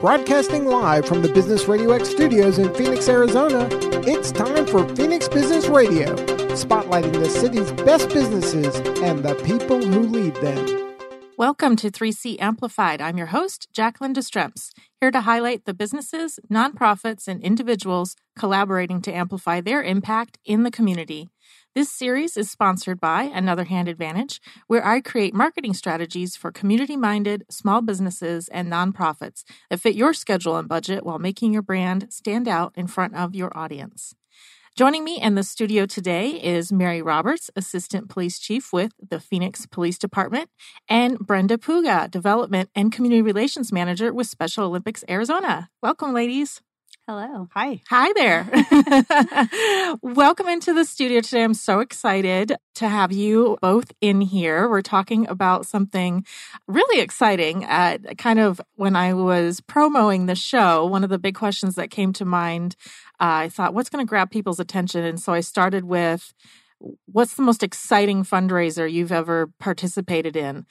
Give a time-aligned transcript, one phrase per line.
[0.00, 3.66] Broadcasting live from the Business Radio X studios in Phoenix, Arizona,
[4.06, 6.14] it's time for Phoenix Business Radio,
[6.54, 10.94] spotlighting the city's best businesses and the people who lead them.
[11.38, 13.00] Welcome to 3C Amplified.
[13.00, 19.14] I'm your host, Jacqueline Destremps, here to highlight the businesses, nonprofits, and individuals collaborating to
[19.14, 21.30] amplify their impact in the community.
[21.76, 26.96] This series is sponsored by Another Hand Advantage, where I create marketing strategies for community
[26.96, 32.06] minded small businesses and nonprofits that fit your schedule and budget while making your brand
[32.08, 34.14] stand out in front of your audience.
[34.74, 39.66] Joining me in the studio today is Mary Roberts, Assistant Police Chief with the Phoenix
[39.66, 40.48] Police Department,
[40.88, 45.68] and Brenda Puga, Development and Community Relations Manager with Special Olympics Arizona.
[45.82, 46.62] Welcome, ladies.
[47.08, 47.48] Hello.
[47.54, 47.80] Hi.
[47.88, 49.96] Hi there.
[50.02, 51.44] Welcome into the studio today.
[51.44, 54.68] I'm so excited to have you both in here.
[54.68, 56.26] We're talking about something
[56.66, 57.64] really exciting.
[57.64, 61.92] Uh, kind of when I was promoting the show, one of the big questions that
[61.92, 62.74] came to mind,
[63.20, 65.04] uh, I thought, what's going to grab people's attention?
[65.04, 66.34] And so I started with,
[67.04, 70.66] what's the most exciting fundraiser you've ever participated in?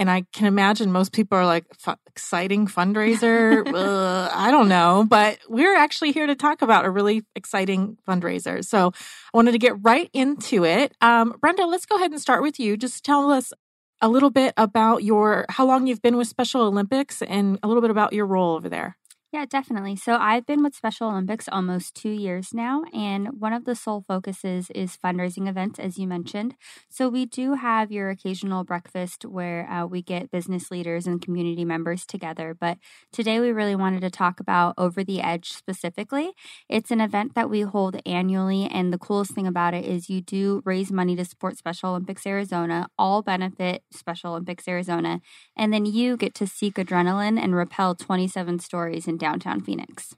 [0.00, 1.66] And I can imagine most people are like,
[2.06, 3.66] exciting fundraiser.
[3.74, 5.04] uh, I don't know.
[5.06, 8.64] But we're actually here to talk about a really exciting fundraiser.
[8.64, 10.96] So I wanted to get right into it.
[11.02, 12.78] Um, Brenda, let's go ahead and start with you.
[12.78, 13.52] Just tell us
[14.00, 17.82] a little bit about your, how long you've been with Special Olympics and a little
[17.82, 18.96] bit about your role over there.
[19.32, 19.94] Yeah, definitely.
[19.94, 24.02] So I've been with Special Olympics almost two years now, and one of the sole
[24.08, 26.56] focuses is fundraising events, as you mentioned.
[26.88, 31.64] So we do have your occasional breakfast where uh, we get business leaders and community
[31.64, 32.56] members together.
[32.58, 32.78] But
[33.12, 36.32] today we really wanted to talk about Over the Edge specifically.
[36.68, 40.20] It's an event that we hold annually, and the coolest thing about it is you
[40.20, 45.20] do raise money to support Special Olympics Arizona, all benefit Special Olympics Arizona,
[45.56, 50.14] and then you get to seek adrenaline and rappel 27 stories in downtown Phoenix.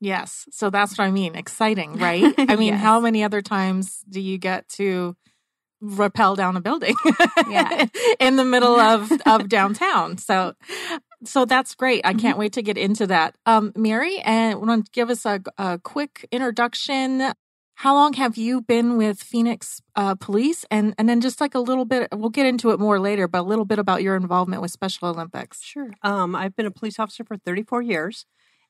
[0.00, 0.46] Yes.
[0.50, 1.36] So that's what I mean.
[1.36, 2.34] Exciting, right?
[2.38, 2.82] I mean, yes.
[2.82, 5.16] how many other times do you get to
[5.80, 6.96] rappel down a building
[7.48, 7.86] yeah.
[8.20, 10.18] in the middle of, of downtown?
[10.18, 10.54] So
[11.24, 12.04] so that's great.
[12.04, 12.40] I can't mm-hmm.
[12.40, 13.36] wait to get into that.
[13.46, 17.32] Um, Mary, and want to give us a, a quick introduction
[17.76, 20.64] how long have you been with Phoenix uh, Police?
[20.70, 23.40] And and then just like a little bit, we'll get into it more later, but
[23.40, 25.62] a little bit about your involvement with Special Olympics.
[25.62, 25.90] Sure.
[26.02, 28.24] Um, I've been a police officer for 34 years,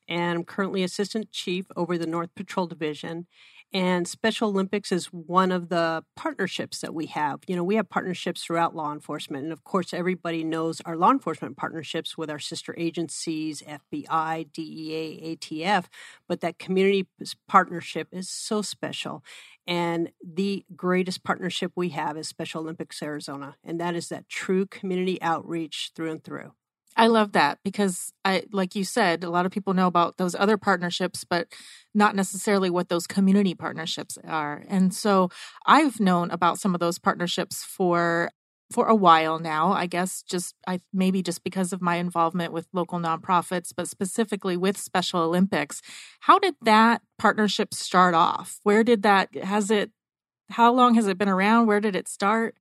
[0.07, 3.27] and I'm currently assistant chief over the North Patrol Division.
[3.73, 7.41] And Special Olympics is one of the partnerships that we have.
[7.47, 9.43] You know, we have partnerships throughout law enforcement.
[9.43, 15.35] And of course, everybody knows our law enforcement partnerships with our sister agencies, FBI, DEA,
[15.35, 15.85] ATF.
[16.29, 17.07] But that community
[17.49, 19.21] partnership is so special.
[19.67, 23.57] And the greatest partnership we have is Special Olympics Arizona.
[23.65, 26.53] And that is that true community outreach through and through.
[26.97, 30.35] I love that because I like you said a lot of people know about those
[30.35, 31.47] other partnerships but
[31.93, 34.63] not necessarily what those community partnerships are.
[34.67, 35.29] And so
[35.67, 38.31] I've known about some of those partnerships for
[38.71, 42.67] for a while now, I guess just I maybe just because of my involvement with
[42.73, 45.81] local nonprofits, but specifically with Special Olympics.
[46.21, 48.59] How did that partnership start off?
[48.63, 49.91] Where did that has it
[50.51, 51.67] how long has it been around?
[51.67, 52.55] Where did it start?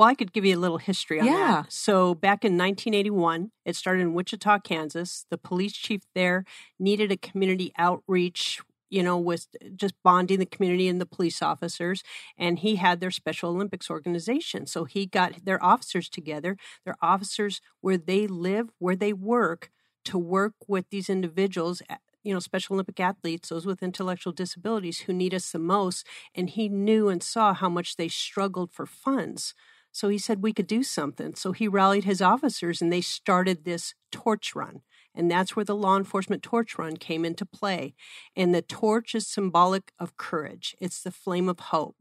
[0.00, 1.64] Well, I could give you a little history on yeah.
[1.64, 1.70] that.
[1.70, 5.26] So, back in 1981, it started in Wichita, Kansas.
[5.28, 6.46] The police chief there
[6.78, 12.02] needed a community outreach, you know, with just bonding the community and the police officers.
[12.38, 14.66] And he had their Special Olympics organization.
[14.66, 16.56] So, he got their officers together,
[16.86, 19.70] their officers where they live, where they work,
[20.06, 21.82] to work with these individuals
[22.22, 26.06] you know, Special Olympic athletes, those with intellectual disabilities who need us the most.
[26.34, 29.54] And he knew and saw how much they struggled for funds.
[29.92, 31.34] So he said we could do something.
[31.34, 34.82] So he rallied his officers and they started this torch run.
[35.14, 37.94] And that's where the law enforcement torch run came into play.
[38.36, 41.96] And the torch is symbolic of courage, it's the flame of hope.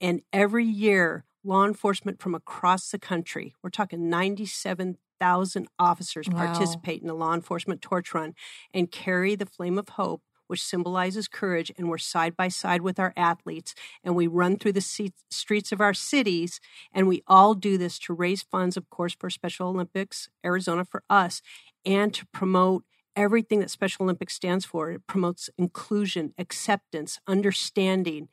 [0.00, 6.46] And every year, law enforcement from across the country, we're talking 97,000 officers wow.
[6.46, 8.34] participate in the law enforcement torch run
[8.74, 12.98] and carry the flame of hope which symbolizes courage, and we're side by side with
[12.98, 16.60] our athletes, and we run through the streets of our cities,
[16.92, 21.02] and we all do this to raise funds, of course, for Special Olympics Arizona for
[21.08, 21.40] us,
[21.86, 22.84] and to promote
[23.16, 24.90] everything that Special Olympics stands for.
[24.90, 28.28] It promotes inclusion, acceptance, understanding,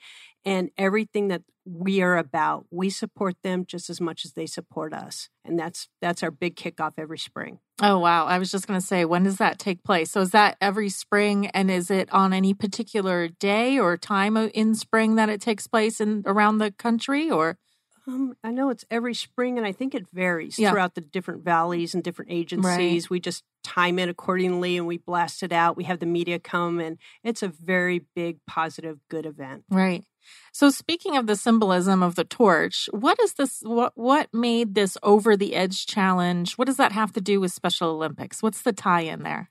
[0.47, 2.65] and everything that we are about.
[2.71, 5.27] We support them just as much as they support us.
[5.43, 7.59] And that's that's our big kickoff every spring.
[7.81, 8.25] Oh wow.
[8.25, 10.09] I was just going to say when does that take place?
[10.11, 14.73] So is that every spring and is it on any particular day or time in
[14.75, 17.57] spring that it takes place in around the country or
[18.07, 20.71] Um, I know it's every spring, and I think it varies yeah.
[20.71, 23.03] throughout the different valleys and different agencies.
[23.03, 23.09] Right.
[23.09, 25.75] We just time it accordingly and we blast it out.
[25.75, 29.65] We have the media come, and it's a very big, positive, good event.
[29.69, 30.05] Right.
[30.51, 34.97] So speaking of the symbolism of the torch, what is this what what made this
[35.03, 36.53] over the edge challenge?
[36.53, 38.41] What does that have to do with Special Olympics?
[38.41, 39.49] What's the tie in there?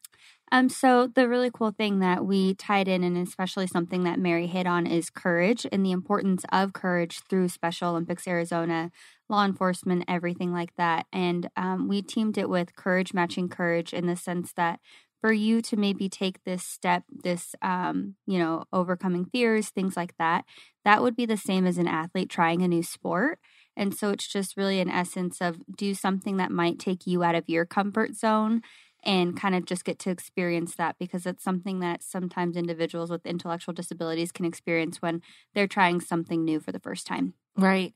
[0.53, 4.47] Um, so the really cool thing that we tied in, and especially something that Mary
[4.47, 8.93] hit on, is courage and the importance of courage through Special Olympics Arizona,
[9.29, 11.07] law enforcement, everything like that.
[11.13, 14.79] And um, we teamed it with Courage Matching Courage in the sense that
[15.21, 20.15] for you to maybe take this step, this, um, you know, overcoming fears, things like
[20.19, 20.45] that,
[20.85, 23.39] that would be the same as an athlete trying a new sport.
[23.77, 27.35] And so it's just really an essence of do something that might take you out
[27.35, 28.63] of your comfort zone
[29.05, 33.25] and kind of just get to experience that because it's something that sometimes individuals with
[33.27, 35.23] intellectual disabilities can experience when
[35.55, 37.35] they're trying something new for the first time.
[37.57, 37.95] Right.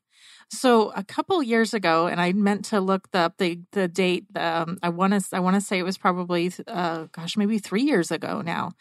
[0.53, 4.27] So a couple years ago, and I meant to look up the the date.
[4.37, 7.83] Um, I want to I want to say it was probably uh, gosh maybe three
[7.83, 8.73] years ago now.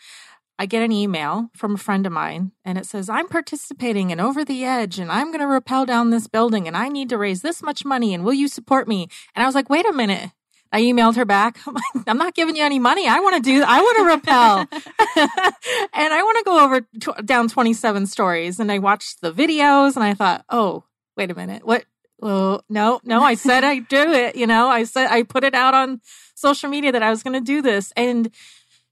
[0.61, 4.19] I get an email from a friend of mine and it says, I'm participating in
[4.19, 7.17] Over the Edge and I'm going to rappel down this building and I need to
[7.17, 9.07] raise this much money and will you support me?
[9.33, 10.31] And I was like, wait a minute.
[10.71, 11.59] I emailed her back.
[11.67, 13.07] I'm, like, I'm not giving you any money.
[13.07, 14.59] I want to do, I want to rappel.
[15.93, 18.59] and I want to go over t- down 27 stories.
[18.59, 20.83] And I watched the videos and I thought, oh,
[21.17, 21.65] wait a minute.
[21.65, 21.85] What?
[22.21, 24.35] Oh, no, no, I said I'd do it.
[24.35, 26.01] You know, I said I put it out on
[26.35, 27.93] social media that I was going to do this.
[27.95, 28.29] And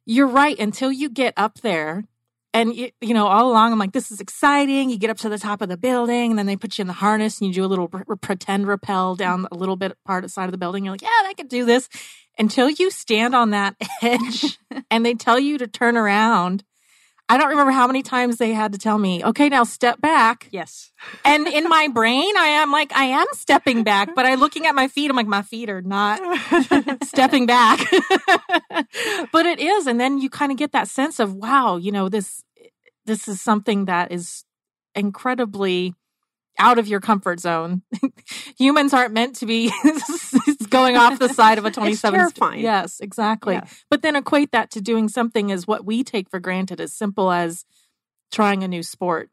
[0.06, 0.58] you're right.
[0.58, 2.06] Until you get up there
[2.54, 4.90] and you, you, know all along i'm like this is exciting.
[4.90, 6.88] You get up to the top of the building and then they put you in
[6.88, 10.30] the harness and you do a little pretend rappel down a little bit part of
[10.30, 10.86] the side of the building.
[10.86, 11.90] You're like yeah i could do this.
[12.40, 14.60] Until you stand on that edge
[14.92, 16.64] and they tell you to turn around
[17.30, 20.48] I don't remember how many times they had to tell me, okay, now step back.
[20.52, 20.92] Yes.
[21.26, 24.76] And in my brain, I am like, I am stepping back, but I'm looking at
[24.76, 25.10] my feet.
[25.10, 26.22] I'm like, my feet are not
[27.04, 27.80] stepping back.
[29.34, 29.88] but it is.
[29.88, 32.44] And then you kind of get that sense of, wow, you know, this,
[33.06, 34.46] this is something that is
[34.96, 35.94] incredibly
[36.60, 37.82] out of your comfort zone.
[38.58, 39.72] Humans aren't meant to be
[40.78, 42.62] going off the side of a 27 it's terrifying.
[42.62, 43.56] Yes, exactly.
[43.56, 43.66] Yeah.
[43.90, 47.32] But then equate that to doing something as what we take for granted as simple
[47.32, 47.66] as
[48.32, 49.30] trying a new sport.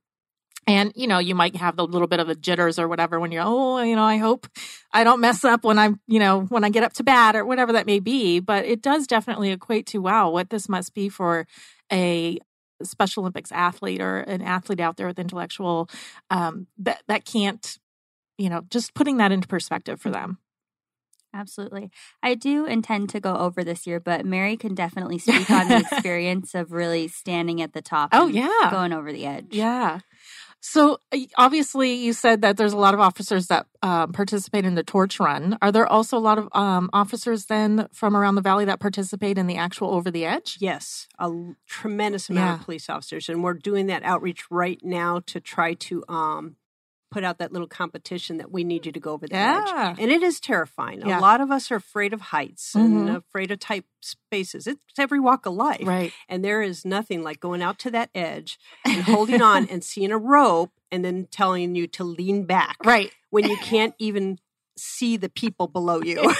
[0.66, 3.32] And you know, you might have the little bit of the jitters or whatever when
[3.32, 4.46] you're, oh, you know, I hope
[4.92, 7.44] I don't mess up when I'm, you know, when I get up to bat or
[7.44, 8.40] whatever that may be.
[8.40, 11.46] But it does definitely equate to wow, what this must be for
[11.92, 12.38] a
[12.82, 15.88] Special Olympics athlete or an athlete out there with intellectual
[16.30, 17.78] um, that that can't,
[18.36, 20.38] you know, just putting that into perspective for them.
[21.34, 21.90] Absolutely.
[22.22, 25.78] I do intend to go over this year, but Mary can definitely speak on the
[25.78, 28.10] experience of really standing at the top.
[28.12, 28.68] Oh, yeah.
[28.70, 29.48] Going over the edge.
[29.50, 30.00] Yeah.
[30.66, 30.98] So
[31.36, 35.20] obviously, you said that there's a lot of officers that um, participate in the torch
[35.20, 35.58] run.
[35.60, 39.36] Are there also a lot of um, officers then from around the valley that participate
[39.36, 40.56] in the actual over the edge?
[40.60, 41.30] Yes, a
[41.68, 42.54] tremendous amount yeah.
[42.54, 46.56] of police officers, and we're doing that outreach right now to try to um,
[47.14, 49.90] put out that little competition that we need you to go over the yeah.
[49.90, 49.98] edge.
[50.00, 51.00] And it is terrifying.
[51.06, 51.20] Yeah.
[51.20, 53.06] A lot of us are afraid of heights mm-hmm.
[53.06, 54.66] and afraid of tight spaces.
[54.66, 55.86] It's every walk of life.
[55.86, 56.12] Right.
[56.28, 60.10] And there is nothing like going out to that edge and holding on and seeing
[60.10, 62.78] a rope and then telling you to lean back.
[62.84, 63.12] Right.
[63.30, 64.40] When you can't even
[64.76, 66.18] see the people below you.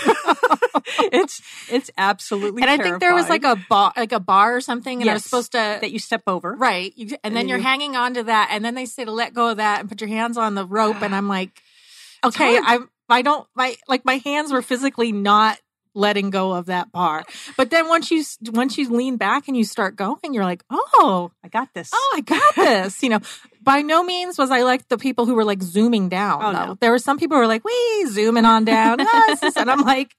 [1.13, 1.41] it's
[1.71, 5.01] it's absolutely and I think there was like a bar like a bar or something
[5.01, 6.55] and yes, I was supposed to that you step over.
[6.55, 6.93] Right.
[6.97, 9.13] You, and, and then you're you, hanging on to that and then they say to
[9.13, 11.51] let go of that and put your hands on the rope and I'm like
[12.25, 15.59] okay I I don't my like my hands were physically not
[15.95, 17.25] letting go of that bar.
[17.57, 21.31] But then once you once you lean back and you start going, you're like, oh,
[21.43, 21.91] I got this.
[21.95, 23.03] Oh, I got this.
[23.03, 23.21] you know,
[23.63, 26.41] by no means was I like the people who were like zooming down.
[26.43, 26.67] Oh, though.
[26.67, 26.79] No.
[26.81, 28.99] There were some people who were like, we zooming on down,
[29.57, 30.15] and I'm like,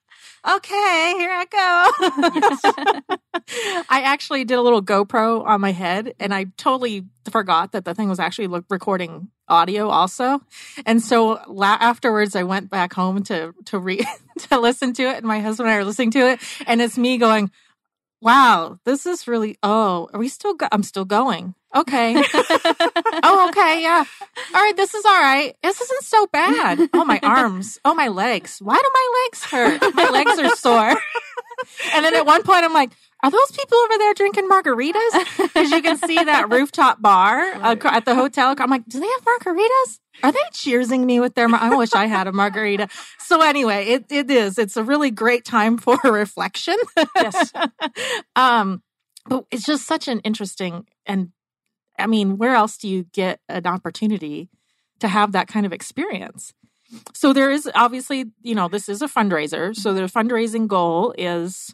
[0.47, 1.45] okay, here I
[3.09, 3.15] go.
[3.89, 7.93] I actually did a little GoPro on my head and I totally forgot that the
[7.93, 10.41] thing was actually recording audio also.
[10.85, 14.05] And so la- afterwards I went back home to to re-
[14.49, 16.97] to listen to it and my husband and I are listening to it and it's
[16.97, 17.51] me going,
[18.21, 22.15] "Wow, this is really oh, are we still go- I'm still going." Okay.
[23.23, 23.81] oh, okay.
[23.81, 24.03] Yeah.
[24.53, 24.77] All right.
[24.77, 25.55] This is all right.
[25.61, 26.89] This isn't so bad.
[26.93, 27.79] Oh, my arms.
[27.83, 28.59] Oh, my legs.
[28.61, 29.95] Why do my legs hurt?
[29.95, 30.95] My legs are sore.
[31.93, 32.91] and then at one point, I'm like,
[33.23, 35.37] are those people over there drinking margaritas?
[35.37, 37.85] Because you can see that rooftop bar right.
[37.85, 38.53] at the hotel.
[38.57, 39.99] I'm like, do they have margaritas?
[40.23, 41.47] Are they cheersing me with their?
[41.47, 42.87] Mar- I wish I had a margarita.
[43.19, 44.57] So anyway, it it is.
[44.57, 46.75] It's a really great time for reflection.
[47.15, 47.51] yes.
[48.35, 48.83] um,
[49.27, 51.31] but it's just such an interesting and
[51.97, 54.49] I mean, where else do you get an opportunity
[54.99, 56.53] to have that kind of experience?
[57.13, 59.75] So there is obviously, you know, this is a fundraiser.
[59.75, 61.73] So the fundraising goal is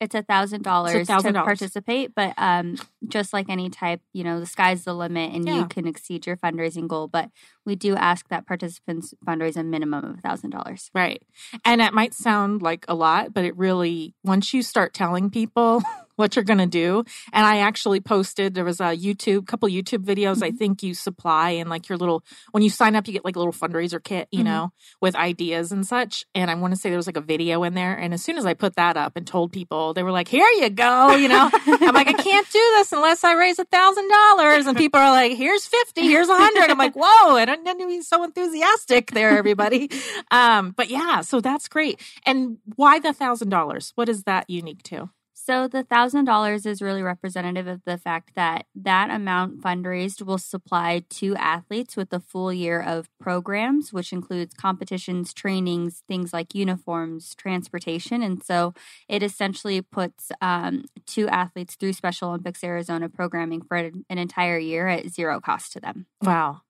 [0.00, 2.76] it's a thousand dollars to participate, but um,
[3.08, 5.58] just like any type, you know, the sky's the limit, and yeah.
[5.58, 7.06] you can exceed your fundraising goal.
[7.06, 7.28] But
[7.66, 10.90] we do ask that participants fundraise a minimum of a thousand dollars.
[10.94, 11.22] Right,
[11.66, 15.82] and it might sound like a lot, but it really once you start telling people
[16.20, 17.04] what you're going to do.
[17.32, 20.44] And I actually posted, there was a YouTube, couple YouTube videos mm-hmm.
[20.44, 22.22] I think you supply and like your little,
[22.52, 24.48] when you sign up, you get like a little fundraiser kit, you mm-hmm.
[24.48, 26.24] know, with ideas and such.
[26.34, 27.94] And I want to say there was like a video in there.
[27.94, 30.48] And as soon as I put that up and told people, they were like, here
[30.60, 34.08] you go, you know, I'm like, I can't do this unless I raise a thousand
[34.08, 34.66] dollars.
[34.66, 36.70] And people are like, here's 50, here's a hundred.
[36.70, 39.90] I'm like, whoa, and I don't need to be so enthusiastic there, everybody.
[40.30, 42.00] um, but yeah, so that's great.
[42.26, 43.92] And why the thousand dollars?
[43.94, 45.10] What is that unique to?
[45.50, 50.38] So the thousand dollars is really representative of the fact that that amount fundraised will
[50.38, 56.54] supply two athletes with a full year of programs, which includes competitions, trainings, things like
[56.54, 58.74] uniforms, transportation, and so
[59.08, 64.86] it essentially puts um, two athletes through Special Olympics Arizona programming for an entire year
[64.86, 66.06] at zero cost to them.
[66.22, 66.60] Wow.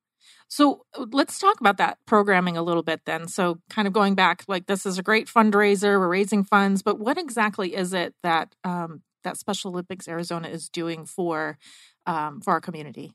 [0.50, 3.28] So uh, let's talk about that programming a little bit then.
[3.28, 6.99] So, kind of going back, like this is a great fundraiser, we're raising funds, but
[6.99, 11.57] what exactly is it that um, that Special Olympics Arizona is doing for
[12.04, 13.12] um, for our community?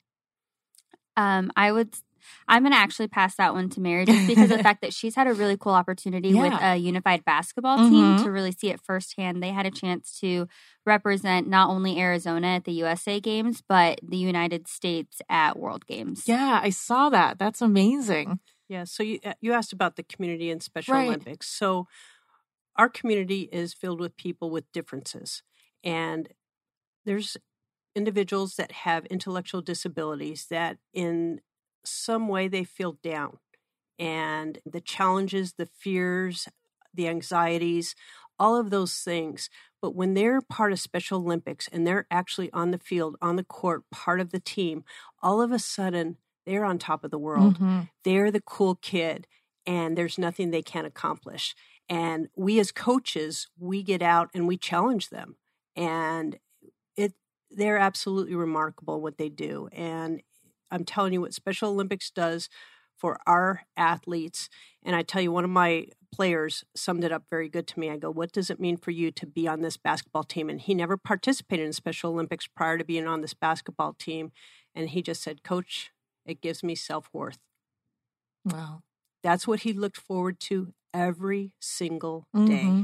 [1.18, 1.96] Um, I would
[2.48, 4.94] I'm going to actually pass that one to Mary just because of the fact that
[4.94, 6.41] she's had a really cool opportunity yeah.
[6.41, 8.24] with a unified basketball team mm-hmm.
[8.24, 9.41] to really see it firsthand.
[9.41, 10.48] They had a chance to
[10.86, 16.24] represent not only Arizona at the USA Games, but the United States at World Games.
[16.27, 17.39] Yeah, I saw that.
[17.39, 18.39] That's amazing.
[18.67, 21.08] Yeah, so you uh, you asked about the community and Special right.
[21.08, 21.48] Olympics.
[21.48, 21.88] So
[22.75, 25.44] our community is filled with people with differences
[25.84, 26.29] and
[27.05, 27.38] there's
[27.96, 31.39] individuals that have intellectual disabilities that in
[31.88, 33.38] some way they feel down.
[33.98, 36.48] And the challenges, the fears,
[36.94, 37.96] the anxieties,
[38.38, 39.50] all of those things.
[39.82, 43.44] But when they're part of Special Olympics and they're actually on the field, on the
[43.44, 44.84] court, part of the team,
[45.22, 47.56] all of a sudden they're on top of the world.
[47.56, 47.82] Mm-hmm.
[48.04, 49.27] They're the cool kid,
[49.65, 51.56] and there's nothing they can't accomplish.
[51.89, 55.36] And we as coaches, we get out and we challenge them.
[55.75, 56.39] And
[56.96, 57.13] it
[57.51, 59.70] they're absolutely remarkable what they do.
[59.72, 60.22] And
[60.75, 62.50] I'm telling you what Special Olympics does
[62.98, 64.50] for our athletes.
[64.84, 67.89] And I tell you, one of my players summed it up very good to me.
[67.89, 70.50] I go, What does it mean for you to be on this basketball team?
[70.50, 74.32] And he never participated in Special Olympics prior to being on this basketball team.
[74.74, 75.91] And he just said, Coach,
[76.25, 77.39] it gives me self worth.
[78.44, 78.84] Wow.
[79.24, 82.41] That's what he looked forward to every single day.
[82.41, 82.84] Mm-hmm.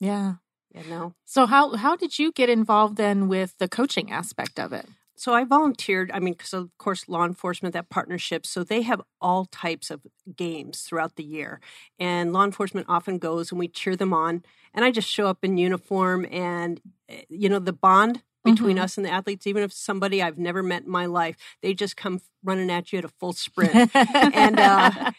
[0.00, 0.34] Yeah.
[0.74, 1.14] You know?
[1.24, 4.86] So how how did you get involved then with the coaching aspect of it?
[5.20, 6.10] So I volunteered.
[6.14, 8.46] I mean, because of course, law enforcement, that partnership.
[8.46, 10.00] So they have all types of
[10.34, 11.60] games throughout the year.
[11.98, 14.42] And law enforcement often goes and we cheer them on.
[14.72, 18.84] And I just show up in uniform and, eh, you know, the bond between mm-hmm.
[18.84, 21.98] us and the athletes, even if somebody I've never met in my life, they just
[21.98, 23.94] come running at you at a full sprint.
[23.94, 25.10] and, uh,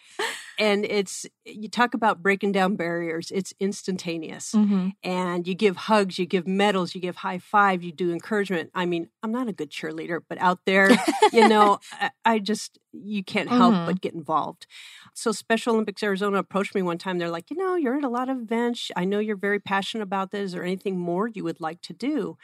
[0.62, 4.51] and it's you talk about breaking down barriers it's instantaneous.
[4.51, 4.89] Mm-hmm.
[5.03, 8.70] and you give hugs you give medals you give high five you do encouragement.
[8.74, 10.89] I mean i'm not a good cheerleader but out there
[11.34, 13.86] you know I, I, just you can't help mm-hmm.
[13.88, 14.68] but get involved.
[15.13, 17.18] So special olympics arizona approached me one time.
[17.18, 18.91] They're like you know you're at a lot of events.
[18.96, 20.41] I know you're very passionate about this.
[20.48, 22.38] Is there anything more you would like to do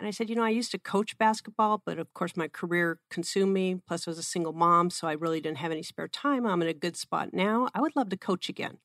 [0.00, 2.98] and I said, you know, I used to coach basketball, but of course my career
[3.10, 3.80] consumed me.
[3.86, 6.46] Plus, I was a single mom, so I really didn't have any spare time.
[6.46, 7.68] I'm in a good spot now.
[7.74, 8.78] I would love to coach again.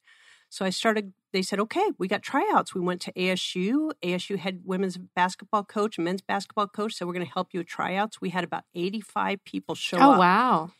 [0.49, 2.75] So I started, they said, okay, we got tryouts.
[2.75, 3.91] We went to ASU.
[4.03, 6.95] ASU had women's basketball coach, men's basketball coach.
[6.95, 8.19] So we're going to help you with tryouts.
[8.21, 10.15] We had about 85 people show oh, up.
[10.15, 10.71] Oh, wow.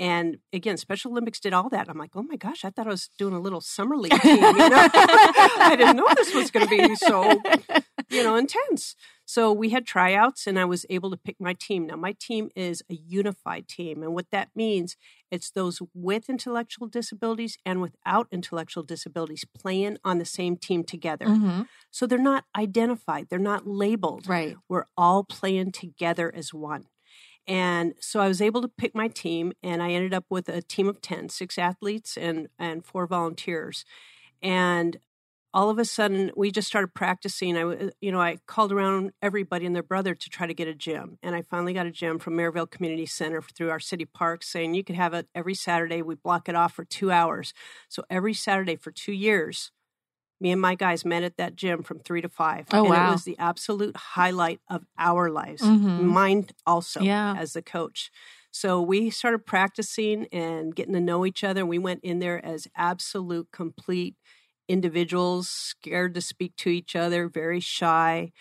[0.00, 1.90] And again, Special Olympics did all that.
[1.90, 4.36] I'm like, oh my gosh, I thought I was doing a little summer league team.
[4.36, 4.88] You know?
[4.94, 7.38] I didn't know this was going to be so,
[8.08, 8.96] you know, intense.
[9.26, 11.86] So we had tryouts and I was able to pick my team.
[11.86, 14.02] Now, my team is a unified team.
[14.02, 14.96] And what that means,
[15.30, 21.26] it's those with intellectual disabilities and without intellectual disabilities playing on the same team together.
[21.26, 21.62] Mm-hmm.
[21.90, 24.26] So they're not identified, they're not labeled.
[24.26, 24.56] Right.
[24.66, 26.86] We're all playing together as one.
[27.46, 30.62] And so I was able to pick my team, and I ended up with a
[30.62, 33.84] team of 10, six athletes and, and four volunteers.
[34.42, 34.98] And
[35.52, 37.56] all of a sudden we just started practicing.
[37.56, 40.74] I you know i called around everybody and their brother to try to get a
[40.74, 41.18] gym.
[41.22, 44.74] And i finally got a gym from maryvale community center through our city park saying
[44.74, 46.02] you could have it every saturday.
[46.02, 47.52] We block it off for two hours.
[47.88, 49.72] So every saturday for two years
[50.40, 53.08] me and my guys met at that gym from three to five oh, and wow.
[53.08, 56.06] it was the absolute highlight of our lives mm-hmm.
[56.06, 57.34] mine also yeah.
[57.36, 58.10] as the coach
[58.52, 61.64] So we started practicing and getting to know each other.
[61.64, 64.16] We went in there as absolute, complete
[64.68, 68.32] individuals, scared to speak to each other, very shy.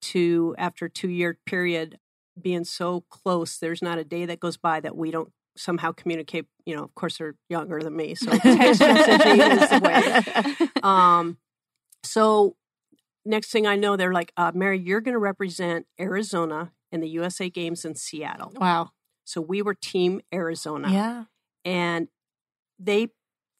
[0.00, 1.98] To after a two year period,
[2.40, 6.46] being so close, there's not a day that goes by that we don't somehow communicate.
[6.64, 10.68] You know, of course, they're younger than me, so text messaging is the way.
[10.84, 11.36] Um,
[12.02, 12.56] so
[13.24, 17.08] next thing I know, they're like, uh, Mary, you're going to represent Arizona in the
[17.08, 18.52] USA Games in Seattle.
[18.56, 18.90] Wow.
[19.24, 20.90] So we were Team Arizona.
[20.90, 21.24] Yeah.
[21.64, 22.08] And
[22.78, 23.08] they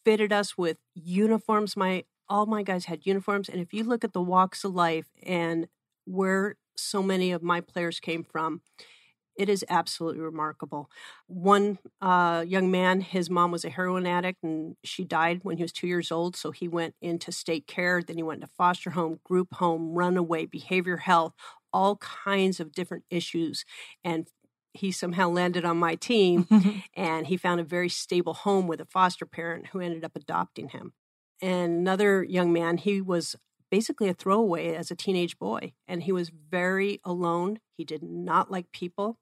[0.05, 1.77] fitted us with uniforms.
[1.77, 3.49] My all my guys had uniforms.
[3.49, 5.69] And if you look at the walks of life and
[6.05, 8.61] where so many of my players came from,
[9.39, 10.91] it is absolutely remarkable.
[11.29, 15.63] One uh, young man, his mom was a heroin addict and she died when he
[15.63, 16.35] was two years old.
[16.35, 18.03] So he went into state care.
[18.03, 21.35] Then he went to foster home, group home, runaway, behavior health,
[21.73, 23.65] all kinds of different issues.
[24.03, 24.29] And
[24.75, 28.87] he somehow landed on my team and he found a very stable home with a
[28.87, 30.93] foster parent who ended up adopting him.
[31.41, 33.37] And another young man, he was
[33.71, 37.61] basically a throwaway as a teenage boy and he was very alone.
[37.77, 39.19] He did not like people.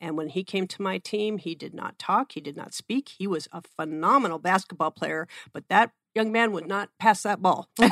[0.00, 3.08] And when he came to my team, he did not talk, he did not speak.
[3.18, 7.68] He was a phenomenal basketball player, but that young man would not pass that ball.
[7.78, 7.86] he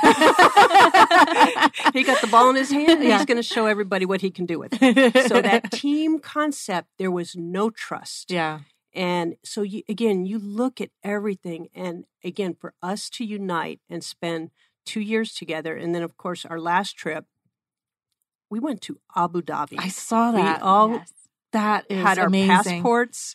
[2.03, 3.17] got the ball in his hand and yeah.
[3.19, 5.29] he's going to show everybody what he can do with it.
[5.29, 8.31] So that team concept, there was no trust.
[8.31, 8.61] Yeah.
[8.93, 14.03] And so you, again, you look at everything and again for us to unite and
[14.03, 14.51] spend
[14.87, 17.27] 2 years together and then of course our last trip
[18.49, 19.75] we went to Abu Dhabi.
[19.79, 20.61] I saw that.
[20.61, 21.13] We all yes.
[21.57, 22.49] That is had our amazing.
[22.83, 23.35] passports.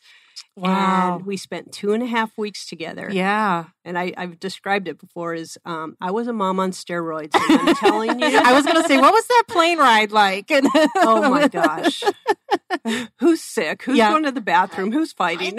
[0.56, 1.16] Wow.
[1.16, 3.10] And we spent two and a half weeks together.
[3.12, 3.66] Yeah.
[3.84, 7.32] And I, have described it before as um, I was a mom on steroids.
[7.34, 8.38] I'm telling you.
[8.44, 10.52] I was going to say, what was that plane ride like?
[10.98, 12.04] oh my gosh.
[13.20, 13.84] Who's sick?
[13.84, 14.12] Who's yeah.
[14.12, 14.92] going to the bathroom?
[14.92, 15.58] Who's fighting?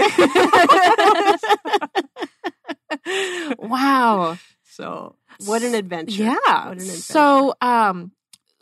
[3.59, 4.39] wow.
[4.63, 5.17] So
[5.47, 6.23] what an adventure.
[6.23, 6.35] Yeah.
[6.37, 7.01] What an adventure.
[7.01, 8.13] So um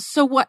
[0.00, 0.48] so what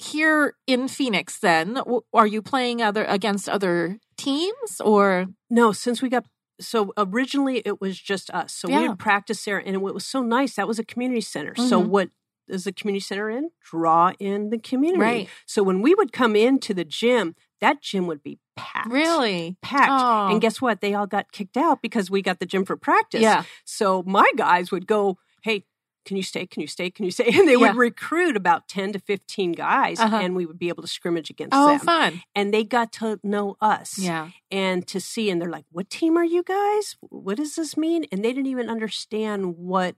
[0.00, 1.78] here in Phoenix then
[2.14, 5.26] are you playing other against other teams or?
[5.50, 6.26] No since we got
[6.60, 8.54] so originally it was just us.
[8.54, 8.80] So yeah.
[8.80, 10.56] we would practice there and it was so nice.
[10.56, 11.52] That was a community center.
[11.52, 11.68] Mm-hmm.
[11.68, 12.10] so what
[12.48, 13.50] is the community center in?
[13.62, 15.00] Draw in the community.
[15.00, 15.28] Right.
[15.46, 18.90] So when we would come into the gym that gym would be packed.
[18.90, 19.58] Really?
[19.60, 19.90] Packed.
[19.90, 20.32] Oh.
[20.32, 20.80] and guess what?
[20.80, 23.20] They all got kicked out because we got the gym for practice.
[23.20, 23.44] Yeah.
[23.66, 25.64] So my guys would go hey
[26.04, 26.46] can you stay?
[26.46, 26.90] Can you stay?
[26.90, 27.30] Can you stay?
[27.40, 27.58] And they yeah.
[27.58, 30.16] would recruit about 10 to 15 guys uh-huh.
[30.16, 31.78] and we would be able to scrimmage against oh, them.
[31.80, 32.22] fun.
[32.34, 33.98] And they got to know us.
[33.98, 34.30] Yeah.
[34.50, 36.96] And to see, and they're like, what team are you guys?
[37.00, 38.04] What does this mean?
[38.12, 39.96] And they didn't even understand what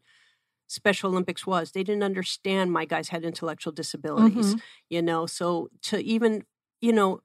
[0.69, 1.73] Special Olympics was.
[1.73, 4.59] They didn't understand my guys had intellectual disabilities, mm-hmm.
[4.89, 5.27] you know.
[5.27, 6.45] So to even,
[6.81, 7.21] you know,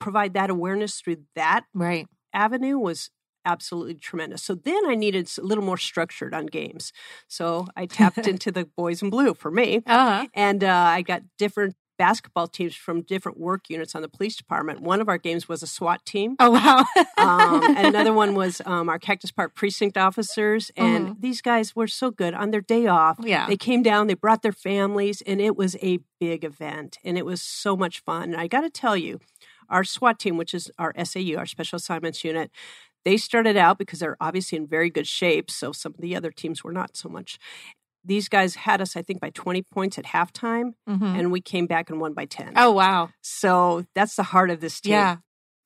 [0.00, 3.10] provide that awareness through that right avenue was
[3.44, 4.42] absolutely tremendous.
[4.42, 6.92] So then I needed a little more structured on games.
[7.28, 9.82] So I tapped into the boys in blue for me.
[9.86, 10.26] Uh-huh.
[10.34, 14.80] And uh, I got different basketball teams from different work units on the police department.
[14.80, 16.34] One of our games was a SWAT team.
[16.40, 16.84] Oh, wow.
[17.16, 20.70] um, and another one was um, our Cactus Park precinct officers.
[20.76, 21.20] And mm-hmm.
[21.20, 23.18] these guys were so good on their day off.
[23.20, 23.46] Yeah.
[23.46, 26.98] They came down, they brought their families, and it was a big event.
[27.04, 28.32] And it was so much fun.
[28.32, 29.20] And I got to tell you,
[29.68, 32.50] our SWAT team, which is our SAU, our Special Assignments Unit,
[33.04, 35.50] they started out because they're obviously in very good shape.
[35.50, 37.38] So some of the other teams were not so much.
[38.04, 41.04] These guys had us, I think, by 20 points at halftime, mm-hmm.
[41.04, 42.54] and we came back and won by 10.
[42.56, 43.10] Oh, wow.
[43.22, 44.92] So that's the heart of this team.
[44.92, 45.16] Yeah.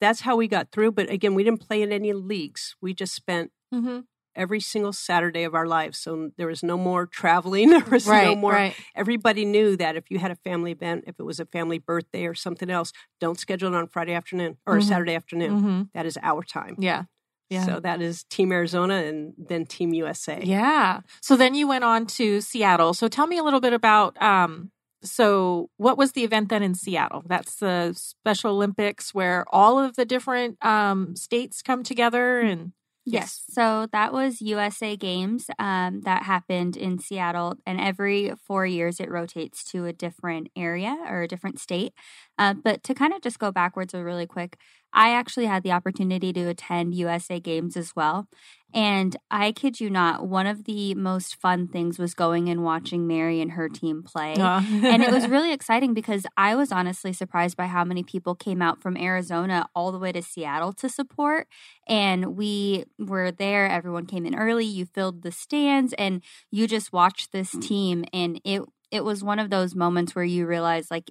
[0.01, 0.93] That's how we got through.
[0.93, 2.77] But again, we didn't play in any leagues.
[2.83, 4.01] We just spent mm-hmm.
[4.35, 5.99] every single Saturday of our lives.
[5.99, 7.71] So there was no more traveling.
[7.77, 8.53] There was right, no more.
[8.53, 8.75] Right.
[8.95, 12.27] Everybody knew that if you had a family event, if it was a family birthday
[12.27, 14.89] or something else, don't schedule it on Friday afternoon or mm-hmm.
[14.89, 15.51] Saturday afternoon.
[15.53, 15.83] Mm-hmm.
[15.95, 16.77] That is our time.
[16.79, 17.05] Yeah.
[17.51, 17.65] Yeah.
[17.65, 20.41] So that is Team Arizona and then Team USA.
[20.43, 21.01] Yeah.
[21.21, 22.93] So then you went on to Seattle.
[22.95, 24.71] So tell me a little bit about um
[25.03, 27.23] so what was the event then in Seattle?
[27.27, 32.73] That's the Special Olympics where all of the different um states come together and
[33.09, 33.45] Yes.
[33.49, 37.55] So that was USA Games um, that happened in Seattle.
[37.65, 41.95] And every four years, it rotates to a different area or a different state.
[42.37, 44.59] Uh, but to kind of just go backwards really quick,
[44.97, 48.27] I actually had the opportunity to attend USA Games as well.
[48.73, 53.07] And I kid you not, one of the most fun things was going and watching
[53.07, 54.35] Mary and her team play.
[54.35, 58.61] and it was really exciting because I was honestly surprised by how many people came
[58.61, 61.47] out from Arizona all the way to Seattle to support.
[61.87, 66.93] And we were there, everyone came in early, you filled the stands, and you just
[66.93, 67.63] watched this mm.
[67.63, 68.05] team.
[68.15, 71.11] And it, it was one of those moments where you realize, like,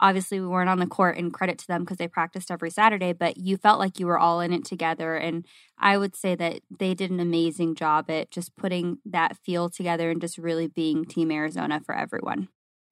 [0.00, 3.12] obviously we weren't on the court and credit to them because they practiced every Saturday,
[3.12, 5.14] but you felt like you were all in it together.
[5.14, 5.46] And
[5.78, 10.10] I would say that they did an amazing job at just putting that feel together
[10.10, 12.48] and just really being Team Arizona for everyone.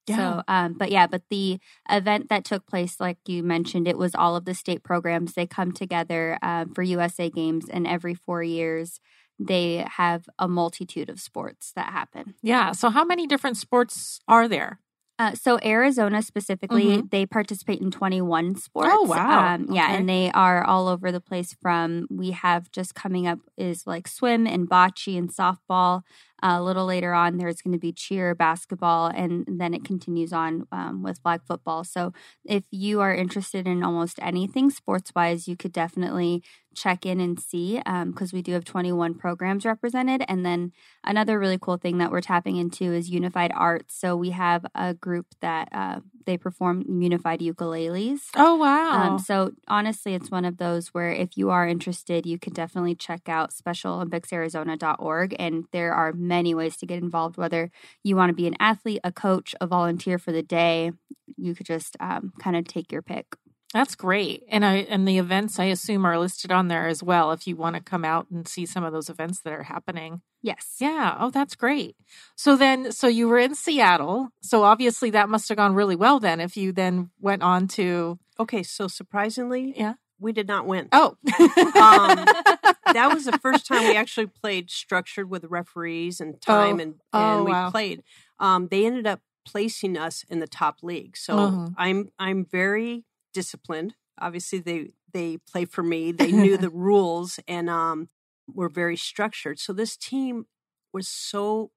[0.06, 0.16] Yeah.
[0.16, 1.58] So, um, but yeah, but the
[1.90, 5.34] event that took place, like you mentioned, it was all of the state programs.
[5.34, 9.00] They come together um, for USA Games, and every four years,
[9.38, 12.34] they have a multitude of sports that happen.
[12.42, 12.72] Yeah.
[12.72, 14.80] So, how many different sports are there?
[15.18, 17.06] Uh, so Arizona specifically, mm-hmm.
[17.10, 18.88] they participate in 21 sports.
[18.92, 19.54] Oh wow!
[19.54, 19.96] Um, yeah, okay.
[19.96, 21.56] and they are all over the place.
[21.60, 26.02] From we have just coming up is like swim and bocce and softball.
[26.42, 30.32] Uh, a little later on, there's going to be cheer, basketball, and then it continues
[30.32, 31.82] on um, with flag football.
[31.84, 32.12] So,
[32.44, 36.42] if you are interested in almost anything sports wise, you could definitely
[36.74, 40.22] check in and see because um, we do have 21 programs represented.
[40.28, 40.70] And then
[41.02, 43.98] another really cool thing that we're tapping into is unified arts.
[43.98, 48.20] So, we have a group that uh, they perform unified ukuleles.
[48.36, 48.90] Oh, wow.
[48.92, 52.94] Um, so, honestly, it's one of those where if you are interested, you can definitely
[52.94, 55.34] check out SpecialOlympicsArizona.org.
[55.38, 57.70] And there are many ways to get involved, whether
[58.04, 60.92] you want to be an athlete, a coach, a volunteer for the day.
[61.36, 63.36] You could just um, kind of take your pick.
[63.74, 64.44] That's great.
[64.48, 67.54] And I and the events I assume are listed on there as well if you
[67.54, 70.22] want to come out and see some of those events that are happening.
[70.40, 70.76] Yes.
[70.80, 71.16] Yeah.
[71.20, 71.94] Oh, that's great.
[72.34, 74.30] So then so you were in Seattle.
[74.40, 78.18] So obviously that must have gone really well then if you then went on to
[78.40, 79.94] Okay, so surprisingly, yeah.
[80.20, 80.88] We did not win.
[80.92, 81.16] Oh.
[81.28, 82.24] um,
[82.92, 86.82] that was the first time we actually played structured with referees and time oh.
[86.82, 87.70] and, and oh, we wow.
[87.70, 88.02] played.
[88.38, 91.16] Um, they ended up placing us in the top league.
[91.16, 91.68] So uh-huh.
[91.76, 93.94] I'm I'm very disciplined.
[94.20, 96.12] Obviously they they play for me.
[96.18, 98.08] They knew the rules and um
[98.52, 99.58] were very structured.
[99.58, 100.46] So this team
[100.92, 101.70] was so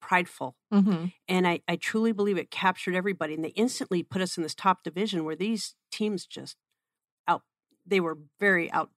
[0.00, 0.56] prideful.
[0.72, 1.06] Mm-hmm.
[1.28, 3.34] And I, I truly believe it captured everybody.
[3.34, 6.56] And they instantly put us in this top division where these teams just
[7.86, 8.90] they were very out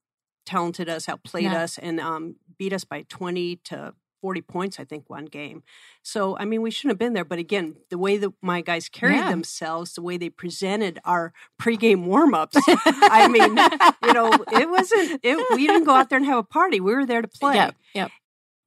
[0.45, 1.63] talented us, outplayed yeah.
[1.63, 5.63] us, and um, beat us by 20 to 40 points, I think, one game.
[6.02, 7.23] So, I mean, we shouldn't have been there.
[7.23, 9.30] But again, the way that my guys carried yeah.
[9.30, 13.58] themselves, the way they presented our pregame warm ups, I mean,
[14.04, 16.80] you know, it wasn't, it, we didn't go out there and have a party.
[16.80, 17.56] We were there to play.
[17.56, 17.75] Yep.
[17.93, 18.12] yep.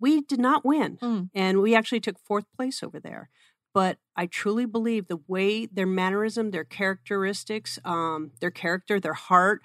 [0.00, 0.98] We did not win.
[0.98, 1.30] Mm.
[1.34, 3.28] And we actually took fourth place over there.
[3.74, 9.62] But I truly believe the way their mannerism, their characteristics, um, their character, their heart,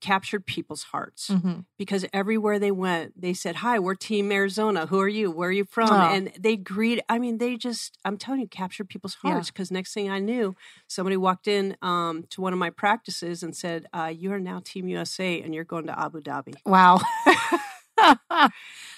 [0.00, 1.60] captured people's hearts mm-hmm.
[1.78, 4.86] because everywhere they went, they said, Hi, we're Team Arizona.
[4.86, 5.30] Who are you?
[5.30, 5.90] Where are you from?
[5.90, 6.14] Oh.
[6.14, 9.76] And they greet, I mean, they just, I'm telling you, captured people's hearts because yeah.
[9.76, 13.86] next thing I knew, somebody walked in um, to one of my practices and said,
[13.92, 16.54] uh, You are now Team USA and you're going to Abu Dhabi.
[16.64, 17.00] Wow.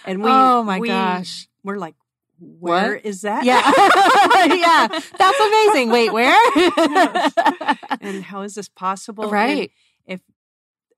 [0.04, 1.48] and we, oh my we, gosh.
[1.64, 1.94] We're like,
[2.42, 3.04] where what?
[3.04, 3.44] is that?
[3.44, 3.62] Yeah.
[4.54, 4.88] yeah.
[4.88, 5.90] That's amazing.
[5.90, 6.38] Wait, where?
[8.00, 9.30] And how is this possible?
[9.30, 9.70] Right.
[10.08, 10.20] And if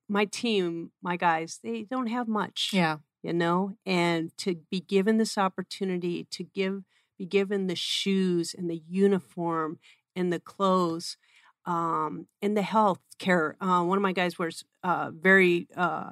[0.08, 2.70] my team, my guys, they don't have much.
[2.72, 2.98] Yeah.
[3.22, 6.82] You know, and to be given this opportunity to give,
[7.18, 9.78] be given the shoes and the uniform
[10.14, 11.16] and the clothes
[11.64, 13.56] um, and the health care.
[13.60, 16.10] Uh, one of my guys wears uh, very uh,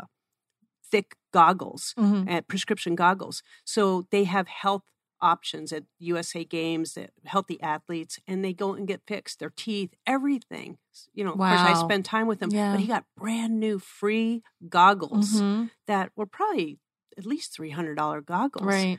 [0.91, 2.29] thick goggles, mm-hmm.
[2.29, 3.43] and prescription goggles.
[3.65, 4.83] So they have health
[5.23, 9.95] options at USA Games, that healthy athletes, and they go and get fixed their teeth,
[10.07, 10.79] everything.
[11.15, 11.53] You know, wow.
[11.53, 12.73] of course, I spend time with him, yeah.
[12.73, 15.67] but he got brand new free goggles mm-hmm.
[15.87, 16.79] that were probably
[17.17, 18.99] at least three hundred dollar goggles, right?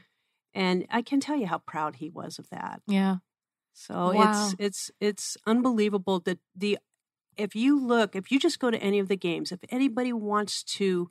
[0.55, 2.81] And I can tell you how proud he was of that.
[2.87, 3.17] Yeah.
[3.73, 4.31] So wow.
[4.31, 6.77] it's it's it's unbelievable that the
[7.35, 10.63] if you look if you just go to any of the games if anybody wants
[10.63, 11.09] to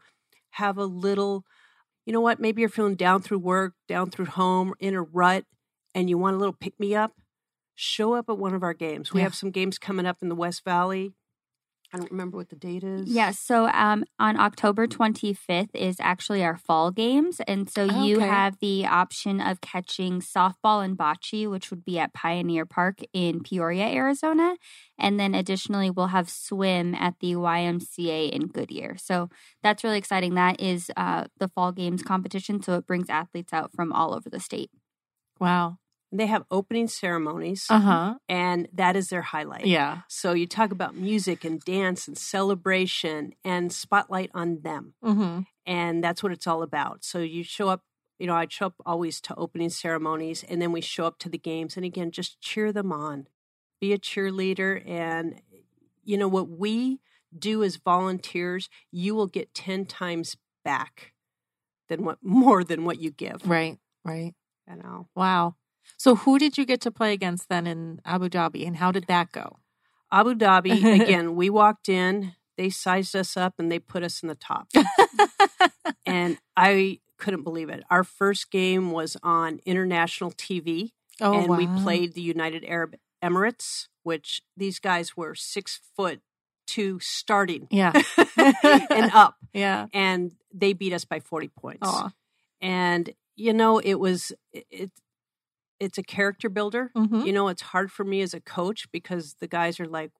[0.50, 1.44] have a little
[2.06, 5.44] you know what, maybe you're feeling down through work, down through home, in a rut,
[5.94, 7.12] and you want a little pick me up,
[7.74, 9.12] show up at one of our games.
[9.12, 9.24] We yeah.
[9.24, 11.14] have some games coming up in the West Valley.
[11.94, 13.08] I don't remember what the date is.
[13.08, 13.14] Yes.
[13.14, 17.40] Yeah, so um, on October 25th is actually our fall games.
[17.46, 18.26] And so oh, you okay.
[18.26, 23.42] have the option of catching softball and bocce, which would be at Pioneer Park in
[23.42, 24.56] Peoria, Arizona.
[24.98, 28.96] And then additionally, we'll have swim at the YMCA in Goodyear.
[28.96, 29.28] So
[29.62, 30.34] that's really exciting.
[30.34, 32.62] That is uh, the fall games competition.
[32.62, 34.70] So it brings athletes out from all over the state.
[35.38, 35.76] Wow.
[36.14, 38.16] They have opening ceremonies, uh-huh.
[38.28, 39.66] and that is their highlight.
[39.66, 40.00] Yeah.
[40.08, 45.40] So you talk about music and dance and celebration and spotlight on them, mm-hmm.
[45.64, 47.04] and that's what it's all about.
[47.04, 47.82] So you show up.
[48.18, 51.28] You know, I show up always to opening ceremonies, and then we show up to
[51.28, 53.26] the games, and again, just cheer them on,
[53.80, 55.40] be a cheerleader, and
[56.04, 57.00] you know what we
[57.36, 61.12] do as volunteers, you will get ten times back
[61.88, 63.46] than what more than what you give.
[63.46, 63.78] Right.
[64.04, 64.34] Right.
[64.68, 65.08] You know.
[65.14, 65.56] Wow.
[65.96, 69.06] So who did you get to play against then in Abu Dhabi and how did
[69.06, 69.58] that go?
[70.10, 74.28] Abu Dhabi, again, we walked in, they sized us up and they put us in
[74.28, 74.68] the top.
[76.06, 77.82] and I couldn't believe it.
[77.90, 80.92] Our first game was on international TV.
[81.20, 81.56] Oh, and wow.
[81.56, 86.20] we played the United Arab Emirates, which these guys were six foot
[86.66, 87.68] two starting.
[87.70, 87.92] Yeah.
[88.36, 89.36] and up.
[89.52, 89.86] Yeah.
[89.92, 91.86] And they beat us by 40 points.
[91.86, 92.12] Aww.
[92.60, 94.90] And, you know, it was, it,
[95.82, 96.92] it's a character builder.
[96.96, 97.26] Mm-hmm.
[97.26, 100.12] You know, it's hard for me as a coach because the guys are like,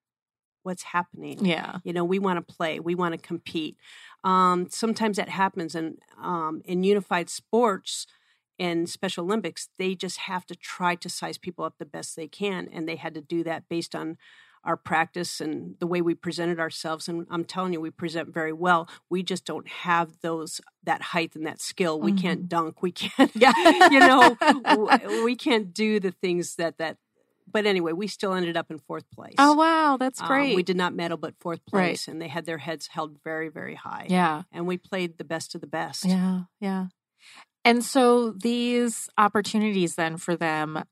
[0.64, 1.44] what's happening?
[1.44, 1.78] Yeah.
[1.84, 3.76] You know, we want to play, we want to compete.
[4.24, 5.76] Um, sometimes that happens.
[5.76, 8.06] And um, in unified sports,
[8.58, 12.28] in Special Olympics, they just have to try to size people up the best they
[12.28, 12.68] can.
[12.72, 14.18] And they had to do that based on
[14.64, 18.52] our practice and the way we presented ourselves and i'm telling you we present very
[18.52, 18.88] well.
[19.10, 22.00] We just don't have those that height and that skill.
[22.00, 22.20] We mm-hmm.
[22.20, 22.82] can't dunk.
[22.82, 23.52] We can't yeah.
[23.90, 24.36] you know
[25.24, 26.96] we can't do the things that that
[27.50, 29.34] but anyway we still ended up in fourth place.
[29.38, 29.96] oh wow.
[29.96, 32.12] That's great um, we did not medal but fourth place right.
[32.12, 34.42] and they had their heads held very very high yeah.
[34.52, 36.04] and we played the best of the best.
[36.04, 36.86] Yeah yeah.
[37.64, 40.82] And so these opportunities then for them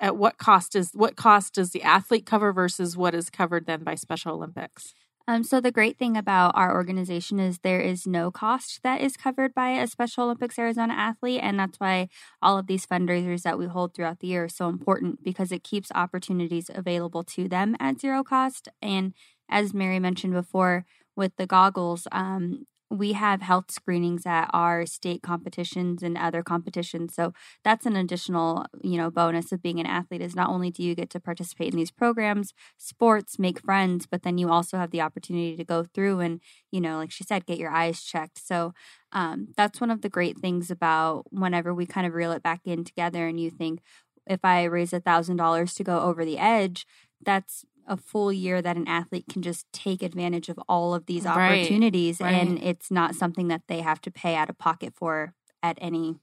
[0.00, 3.84] at what cost is what cost does the athlete cover versus what is covered then
[3.84, 4.94] by Special Olympics?
[5.28, 9.16] Um, so the great thing about our organization is there is no cost that is
[9.16, 12.08] covered by a Special Olympics Arizona athlete, and that's why
[12.42, 15.62] all of these fundraisers that we hold throughout the year are so important because it
[15.62, 18.68] keeps opportunities available to them at zero cost.
[18.82, 19.14] And
[19.48, 20.84] as Mary mentioned before,
[21.14, 27.14] with the goggles, um, we have health screenings at our state competitions and other competitions.
[27.14, 30.82] So that's an additional you know bonus of being an athlete is not only do
[30.82, 34.90] you get to participate in these programs sports make friends but then you also have
[34.90, 36.40] the opportunity to go through and
[36.72, 38.44] you know like she said get your eyes checked.
[38.44, 38.72] So
[39.12, 42.60] um, that's one of the great things about whenever we kind of reel it back
[42.64, 43.80] in together and you think
[44.26, 46.86] if i raise a thousand dollars to go over the edge
[47.22, 51.26] that's a full year that an athlete can just take advantage of all of these
[51.26, 52.46] opportunities right, right.
[52.46, 56.16] and it's not something that they have to pay out of pocket for at any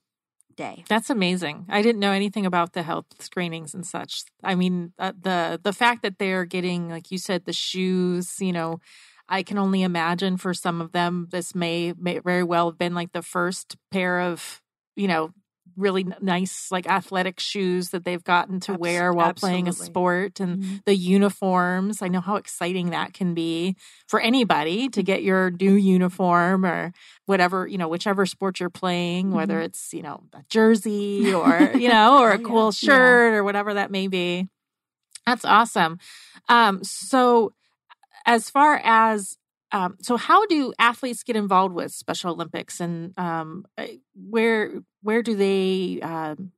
[0.55, 0.85] day.
[0.87, 1.65] That's amazing.
[1.69, 4.23] I didn't know anything about the health screenings and such.
[4.43, 8.53] I mean, uh, the the fact that they're getting like you said the shoes, you
[8.53, 8.79] know,
[9.29, 12.95] I can only imagine for some of them this may, may very well have been
[12.95, 14.61] like the first pair of,
[14.95, 15.31] you know,
[15.77, 19.53] really nice like athletic shoes that they've gotten to Abs- wear while absolutely.
[19.53, 20.75] playing a sport and mm-hmm.
[20.85, 23.75] the uniforms i know how exciting that can be
[24.07, 26.91] for anybody to get your new uniform or
[27.25, 29.65] whatever you know whichever sport you're playing whether mm-hmm.
[29.65, 32.71] it's you know a jersey or you know or a cool yeah.
[32.71, 33.37] shirt yeah.
[33.37, 34.47] or whatever that may be
[35.25, 35.99] that's awesome
[36.49, 37.53] um so
[38.25, 39.37] as far as
[39.71, 45.21] um, so how do athletes get involved with Special Olympics, and um, eh, where where
[45.21, 46.51] do they, um,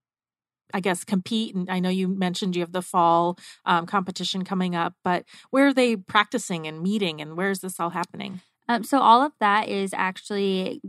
[0.74, 1.56] I guess, compete?
[1.56, 5.68] And I know you mentioned you have the fall um, competition coming up, but where
[5.68, 8.42] are they practicing and meeting, and where is this all happening?
[8.70, 10.80] Um, so all of that is actually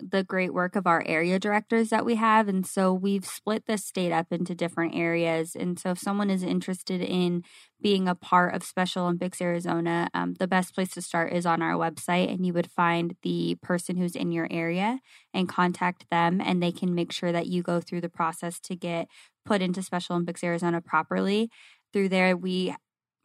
[0.00, 3.76] the great work of our area directors that we have, and so we've split the
[3.76, 5.54] state up into different areas.
[5.54, 7.42] And so if someone is interested in
[7.78, 11.60] being a part of Special Olympics Arizona, um, the best place to start is on
[11.60, 15.00] our website, and you would find the person who's in your area
[15.34, 18.74] and contact them, and they can make sure that you go through the process to
[18.74, 19.08] get
[19.44, 21.50] put into Special Olympics Arizona properly
[21.92, 22.74] through there we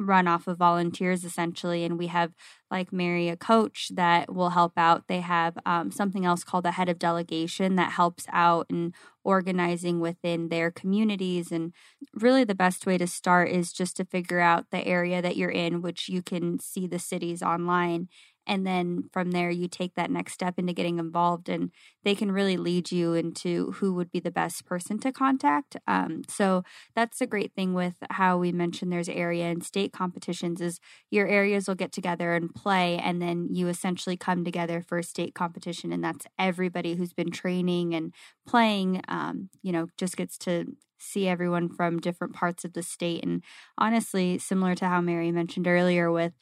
[0.01, 2.33] run off of volunteers essentially and we have
[2.69, 5.07] like mary a coach that will help out.
[5.07, 9.99] They have um, something else called the head of delegation that helps out in organizing
[9.99, 11.73] within their communities and
[12.13, 15.49] really the best way to start is just to figure out the area that you're
[15.51, 18.07] in which you can see the cities online
[18.47, 21.71] and then from there you take that next step into getting involved and
[22.03, 26.21] they can really lead you into who would be the best person to contact um,
[26.27, 26.63] so
[26.95, 31.27] that's a great thing with how we mentioned there's area and state competitions is your
[31.27, 35.33] areas will get together and play and then you essentially come together for a state
[35.35, 38.13] competition and that's everybody who's been training and
[38.47, 40.65] playing um, you know just gets to
[41.01, 43.43] see everyone from different parts of the state and
[43.77, 46.33] honestly similar to how mary mentioned earlier with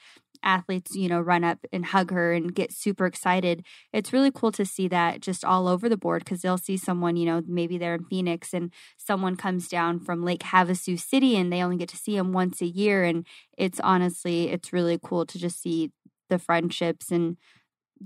[0.43, 3.65] athletes, you know, run up and hug her and get super excited.
[3.93, 7.15] It's really cool to see that just all over the board because they'll see someone,
[7.15, 11.51] you know, maybe they're in Phoenix and someone comes down from Lake Havasu City and
[11.51, 13.03] they only get to see them once a year.
[13.03, 13.25] And
[13.57, 15.91] it's honestly, it's really cool to just see
[16.29, 17.37] the friendships and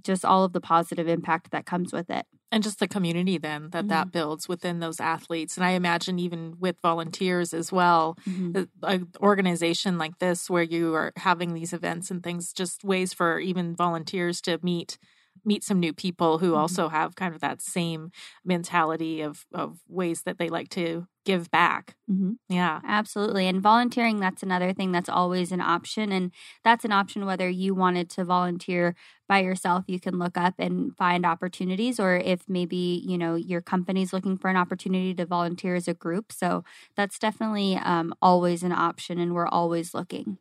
[0.01, 3.69] just all of the positive impact that comes with it and just the community then
[3.71, 3.87] that mm-hmm.
[3.89, 8.63] that builds within those athletes and i imagine even with volunteers as well mm-hmm.
[8.83, 13.39] an organization like this where you are having these events and things just ways for
[13.39, 14.97] even volunteers to meet
[15.45, 16.57] meet some new people who mm-hmm.
[16.57, 18.11] also have kind of that same
[18.45, 21.95] mentality of of ways that they like to give back.
[22.11, 22.33] Mm-hmm.
[22.49, 22.81] Yeah.
[22.85, 23.47] Absolutely.
[23.47, 26.11] And volunteering, that's another thing that's always an option.
[26.11, 26.31] And
[26.63, 28.95] that's an option whether you wanted to volunteer
[29.27, 33.61] by yourself, you can look up and find opportunities, or if maybe, you know, your
[33.61, 36.31] company's looking for an opportunity to volunteer as a group.
[36.31, 36.63] So
[36.95, 40.37] that's definitely um, always an option, and we're always looking.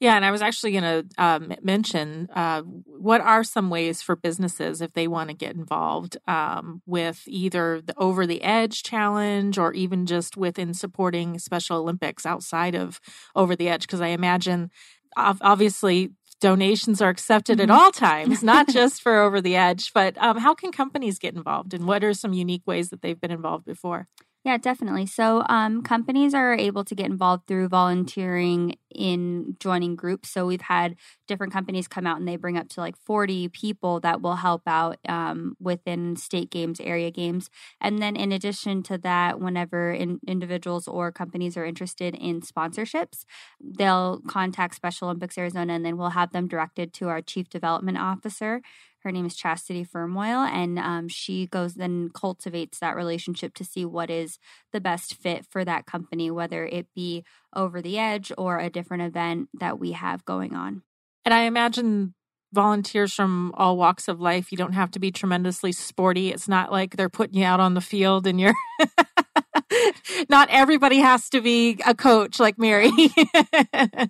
[0.00, 4.16] Yeah, and I was actually going to um, mention uh, what are some ways for
[4.16, 9.58] businesses if they want to get involved um, with either the Over the Edge challenge
[9.58, 13.00] or even just within supporting Special Olympics outside of
[13.34, 13.82] Over the Edge?
[13.82, 14.70] Because I imagine
[15.16, 16.10] obviously
[16.40, 17.78] donations are accepted at mm-hmm.
[17.78, 19.92] all times, not just for Over the Edge.
[19.92, 23.20] But um, how can companies get involved, and what are some unique ways that they've
[23.20, 24.08] been involved before?
[24.46, 25.06] Yeah, definitely.
[25.06, 30.30] So, um, companies are able to get involved through volunteering in joining groups.
[30.30, 30.94] So, we've had
[31.26, 34.62] different companies come out and they bring up to like 40 people that will help
[34.68, 37.50] out um, within state games, area games.
[37.80, 43.24] And then, in addition to that, whenever in, individuals or companies are interested in sponsorships,
[43.60, 47.98] they'll contact Special Olympics Arizona and then we'll have them directed to our chief development
[47.98, 48.62] officer
[49.06, 53.84] her name is Chastity Firmoil, and um, she goes then cultivates that relationship to see
[53.84, 54.40] what is
[54.72, 59.04] the best fit for that company, whether it be over the edge or a different
[59.04, 60.82] event that we have going on.
[61.24, 62.14] And I imagine
[62.52, 64.50] volunteers from all walks of life.
[64.50, 66.32] You don't have to be tremendously sporty.
[66.32, 68.54] It's not like they're putting you out on the field and you're.
[70.28, 72.90] not everybody has to be a coach like Mary.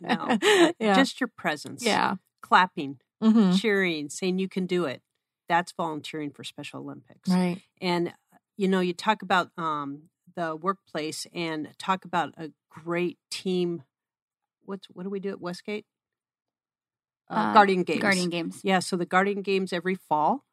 [0.00, 0.38] no,
[0.80, 0.94] yeah.
[0.94, 1.84] just your presence.
[1.84, 3.54] Yeah, clapping mm-hmm.
[3.56, 5.02] cheering, saying you can do it.
[5.48, 7.28] That's volunteering for Special Olympics.
[7.28, 7.62] Right.
[7.80, 8.12] And,
[8.56, 13.82] you know, you talk about um, the workplace and talk about a great team.
[14.64, 15.86] What's, what do we do at Westgate?
[17.30, 18.02] Uh, uh, Guardian Games.
[18.02, 18.60] Guardian Games.
[18.62, 18.80] Yeah.
[18.80, 20.44] So the Guardian Games every fall.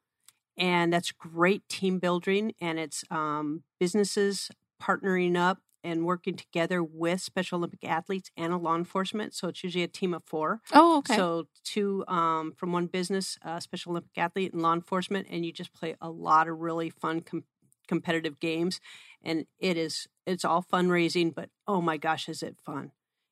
[0.55, 2.53] And that's great team building.
[2.61, 8.57] And it's um, businesses partnering up and working together with Special Olympic athletes and a
[8.57, 9.33] law enforcement.
[9.33, 10.61] So it's usually a team of four.
[10.71, 11.15] Oh, okay.
[11.15, 15.51] So two um, from one business, uh, Special Olympic athlete and law enforcement, and you
[15.51, 17.43] just play a lot of really fun com-
[17.87, 18.79] competitive games.
[19.21, 22.91] And it is it's all fundraising, but oh my gosh, is it fun!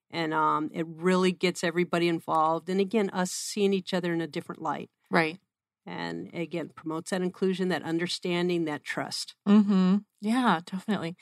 [0.10, 2.70] And um, it really gets everybody involved.
[2.70, 4.90] And again, us seeing each other in a different light.
[5.10, 5.40] Right.
[5.86, 9.36] And again, promotes that inclusion, that understanding, that trust.
[9.48, 9.98] Mm-hmm.
[10.22, 11.16] Yeah, definitely.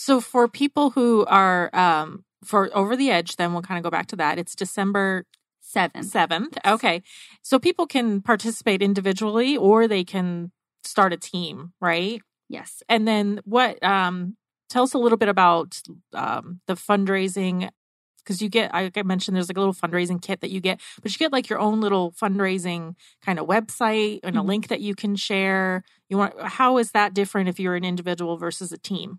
[0.00, 3.90] So for people who are um for over the edge, then we'll kind of go
[3.90, 4.38] back to that.
[4.38, 5.26] It's December
[5.74, 6.12] 7th.
[6.12, 6.56] 7th.
[6.64, 7.02] Okay.
[7.42, 10.52] So people can participate individually or they can
[10.84, 12.22] start a team, right?
[12.48, 12.80] Yes.
[12.88, 14.36] And then what um
[14.70, 15.82] tell us a little bit about
[16.12, 17.68] um the fundraising
[18.18, 20.80] because you get like I mentioned there's like a little fundraising kit that you get,
[21.02, 24.48] but you get like your own little fundraising kind of website and a mm-hmm.
[24.48, 25.82] link that you can share.
[26.08, 29.18] You want how is that different if you're an individual versus a team?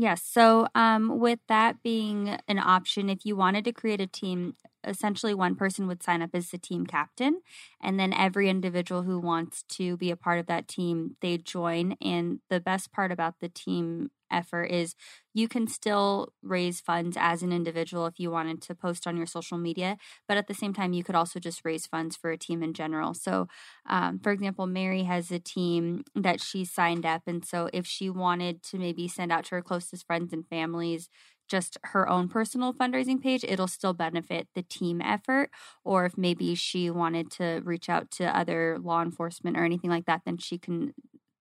[0.00, 0.22] Yes.
[0.24, 5.34] So, um, with that being an option, if you wanted to create a team, essentially
[5.34, 7.42] one person would sign up as the team captain,
[7.82, 11.96] and then every individual who wants to be a part of that team, they join.
[12.00, 14.94] And the best part about the team effort is
[15.32, 19.26] you can still raise funds as an individual if you wanted to post on your
[19.26, 22.38] social media, but at the same time, you could also just raise funds for a
[22.38, 23.14] team in general.
[23.14, 23.46] So,
[23.88, 27.22] um, for example, Mary has a team that she signed up.
[27.26, 31.08] And so, if she wanted to maybe send out to her closest friends and families,
[31.48, 35.50] just her own personal fundraising page, it'll still benefit the team effort.
[35.84, 40.06] Or if maybe she wanted to reach out to other law enforcement or anything like
[40.06, 40.94] that, then she can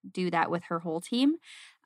[0.10, 1.36] do that with her whole team.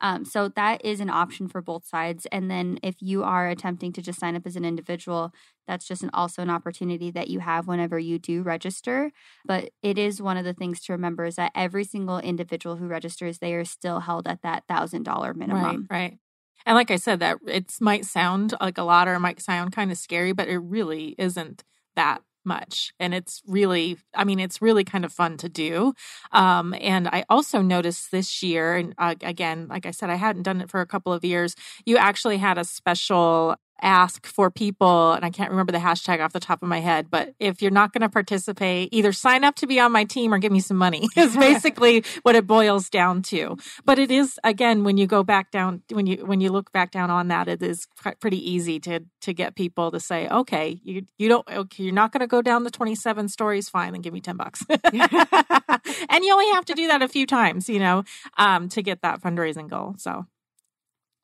[0.00, 2.26] Um, so that is an option for both sides.
[2.32, 5.32] And then if you are attempting to just sign up as an individual,
[5.66, 9.12] that's just an, also an opportunity that you have whenever you do register.
[9.44, 12.86] But it is one of the things to remember is that every single individual who
[12.86, 15.86] registers, they are still held at that thousand dollar minimum.
[15.88, 16.02] Right.
[16.02, 16.18] Right.
[16.66, 19.72] And like I said, that it might sound like a lot or it might sound
[19.72, 21.62] kind of scary, but it really isn't
[21.94, 25.92] that much and it's really i mean it's really kind of fun to do
[26.32, 30.42] um, and i also noticed this year and uh, again like i said i hadn't
[30.42, 31.54] done it for a couple of years
[31.84, 36.32] you actually had a special ask for people, and I can't remember the hashtag off
[36.32, 39.56] the top of my head, but if you're not going to participate, either sign up
[39.56, 42.88] to be on my team or give me some money is basically what it boils
[42.88, 43.56] down to.
[43.84, 46.90] But it is, again, when you go back down, when you, when you look back
[46.90, 47.86] down on that, it is
[48.20, 52.12] pretty easy to, to get people to say, okay, you, you don't, okay, you're not
[52.12, 53.68] going to go down the 27 stories.
[53.68, 53.94] Fine.
[53.94, 54.64] and give me 10 bucks.
[54.68, 58.04] and you only have to do that a few times, you know,
[58.38, 59.94] um, to get that fundraising goal.
[59.98, 60.26] So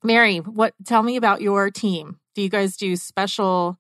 [0.03, 3.79] Mary, what, tell me about your team do you guys do special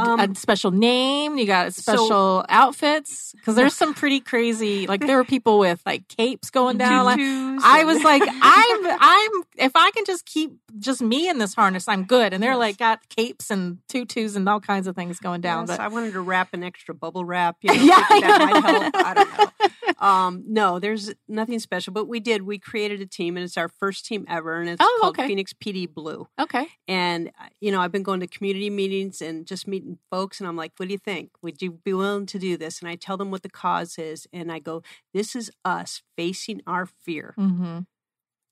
[0.00, 1.38] um, a special name?
[1.38, 3.32] You got special so, outfits?
[3.36, 4.86] Because there's some pretty crazy.
[4.86, 7.04] Like there were people with like capes going down.
[7.04, 9.42] Like, I was like, I'm, I'm.
[9.56, 12.32] If I can just keep just me in this harness, I'm good.
[12.32, 12.58] And they're yes.
[12.58, 15.66] like got capes and tutus and all kinds of things going down.
[15.66, 17.56] Yes, but I wanted to wrap an extra bubble wrap.
[17.62, 18.96] You know, yeah, that might help.
[18.96, 19.46] I don't know.
[19.98, 22.42] Um, no, there's nothing special, but we did.
[22.42, 25.28] We created a team, and it's our first team ever, and it's oh, called okay.
[25.28, 26.26] Phoenix PD Blue.
[26.38, 26.66] Okay.
[26.88, 30.48] And uh, you know, I've been going to community meetings and just meeting folks, and
[30.48, 31.30] I'm like, "What do you think?
[31.42, 34.26] Would you be willing to do this?" And I tell them what the cause is,
[34.32, 34.82] and I go,
[35.12, 37.80] "This is us facing our fear." Mm-hmm.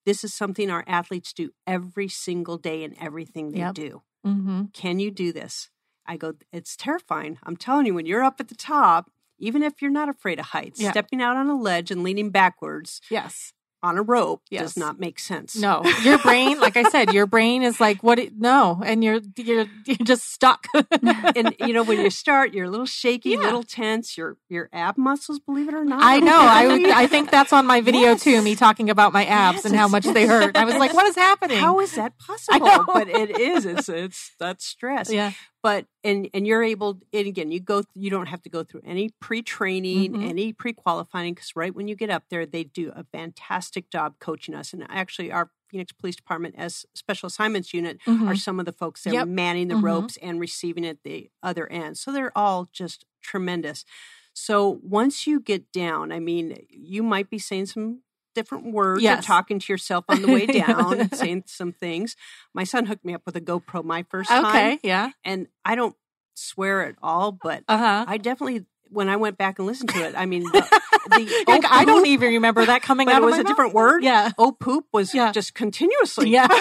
[0.07, 3.75] This is something our athletes do every single day in everything they yep.
[3.75, 4.03] do.
[4.27, 4.65] Mm-hmm.
[4.73, 5.71] Can you do this?
[6.07, 7.39] I go, it's terrifying.
[7.43, 10.47] I'm telling you, when you're up at the top, even if you're not afraid of
[10.47, 10.91] heights, yeah.
[10.91, 13.03] stepping out on a ledge and leaning backwards.
[13.11, 13.53] Yes
[13.83, 14.63] on a rope yes.
[14.63, 15.57] does not make sense.
[15.57, 18.19] No, your brain, like I said, your brain is like, what?
[18.19, 20.67] It, no, and you're you're you're just stuck.
[21.03, 23.45] and you know, when you start, you're a little shaky, a yeah.
[23.45, 24.19] little tense.
[24.19, 26.03] Your your ab muscles, believe it or not.
[26.03, 26.39] I know.
[26.39, 28.23] I I think that's on my video yes.
[28.23, 28.43] too.
[28.43, 30.57] Me talking about my abs yes, and how much they hurt.
[30.57, 31.59] I was like, what is happening?
[31.59, 32.85] How is that possible?
[32.93, 33.65] But it is.
[33.65, 35.13] It's it's that stress.
[35.19, 35.33] Yeah
[35.63, 38.83] but and and you're able and again you go you don't have to go through
[38.85, 40.29] any pre-training mm-hmm.
[40.29, 44.55] any pre-qualifying because right when you get up there they do a fantastic job coaching
[44.55, 48.29] us and actually our phoenix police department as special assignments unit mm-hmm.
[48.29, 49.25] are some of the folks that yep.
[49.25, 49.85] are manning the mm-hmm.
[49.85, 53.85] ropes and receiving at the other end so they're all just tremendous
[54.33, 58.01] so once you get down i mean you might be saying some
[58.39, 59.27] different words yes.
[59.27, 62.15] talking to yourself on the way down, saying some things.
[62.55, 64.47] My son hooked me up with a GoPro my first time.
[64.47, 65.11] Okay, yeah.
[65.25, 65.97] And I don't
[66.35, 68.05] swear at all, but uh-huh.
[68.07, 70.51] I definitely when I went back and listened to it, I mean, the,
[71.11, 73.23] the oh, I don't even remember that coming out.
[73.23, 73.47] It was a mouth.
[73.47, 74.05] different word.
[74.05, 74.31] Yeah.
[74.39, 75.33] Oh, poop was yeah.
[75.33, 76.31] just continuously.
[76.31, 76.47] Yeah.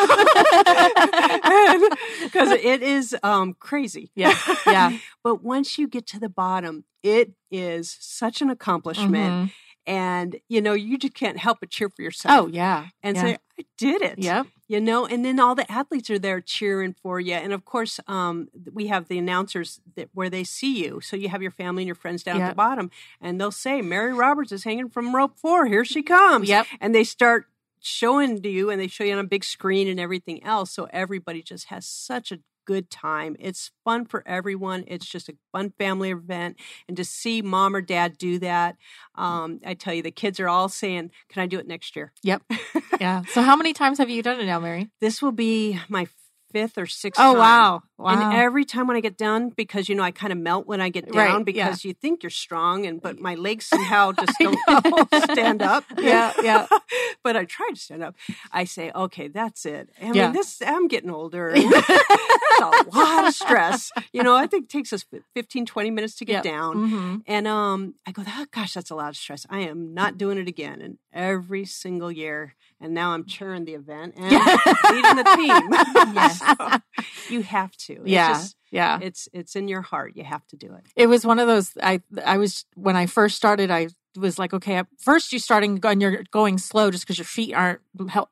[2.24, 4.12] Because it is um, crazy.
[4.14, 4.38] Yeah.
[4.66, 4.98] Yeah.
[5.24, 9.14] but once you get to the bottom, it is such an accomplishment.
[9.14, 9.46] Mm-hmm
[9.88, 12.46] and you know you just can't help but cheer for yourself.
[12.46, 13.24] Oh yeah, and yeah.
[13.24, 14.20] say I did it.
[14.20, 17.64] Yeah, you know, and then all the athletes are there cheering for you, and of
[17.66, 21.00] course, um, we have the announcers that where they see you.
[21.02, 22.46] So you have your family and your friends down yep.
[22.46, 25.66] at the bottom, and they'll say, "Mary Roberts is hanging from rope four.
[25.66, 27.46] Here she comes." Yep, and they start
[27.80, 30.72] showing to you, and they show you on a big screen and everything else.
[30.72, 33.36] So everybody just has such a good time.
[33.40, 34.84] It's fun for everyone.
[34.88, 36.58] It's just a fun family event.
[36.88, 38.76] And to see mom or dad do that,
[39.16, 42.14] um, I tell you, the kids are all saying, Can I do it next year?
[42.24, 42.44] Yep.
[43.02, 43.24] yeah.
[43.30, 44.90] So, how many times have you done it now, Mary?
[45.00, 46.08] This will be my
[46.52, 47.20] fifth or sixth.
[47.20, 47.40] Oh time.
[47.40, 47.84] wow!
[47.98, 48.10] Wow!
[48.10, 50.82] And every time when I get done, because you know I kind of melt when
[50.82, 51.90] I get down right, because yeah.
[51.90, 55.84] you think you're strong, and but my legs somehow just don't stand up.
[55.98, 56.68] Yeah, yeah.
[57.24, 58.16] but I try to stand up.
[58.52, 59.90] I say, okay, that's it.
[60.02, 60.28] I yeah.
[60.28, 61.52] mean, this I'm getting older.
[61.54, 63.92] it's a lot of stress.
[64.14, 66.44] You know, I think it takes us 15, 20 minutes to get yep.
[66.44, 67.18] down, mm-hmm.
[67.26, 69.46] and um, I go, oh, gosh, that's a lot of stress.
[69.50, 70.82] I am not doing it again.
[70.82, 76.14] And every single year, and now I'm chairing the event and leading the team.
[76.14, 76.42] yes,
[77.30, 77.94] you have to.
[77.94, 79.00] It's yeah, just, yeah.
[79.02, 80.14] It's it's in your heart.
[80.16, 80.86] You have to do it.
[80.96, 81.72] It was one of those.
[81.82, 83.72] I I was when I first started.
[83.72, 87.26] I was like, okay, at first you're starting and you're going slow just because your
[87.26, 87.80] feet aren't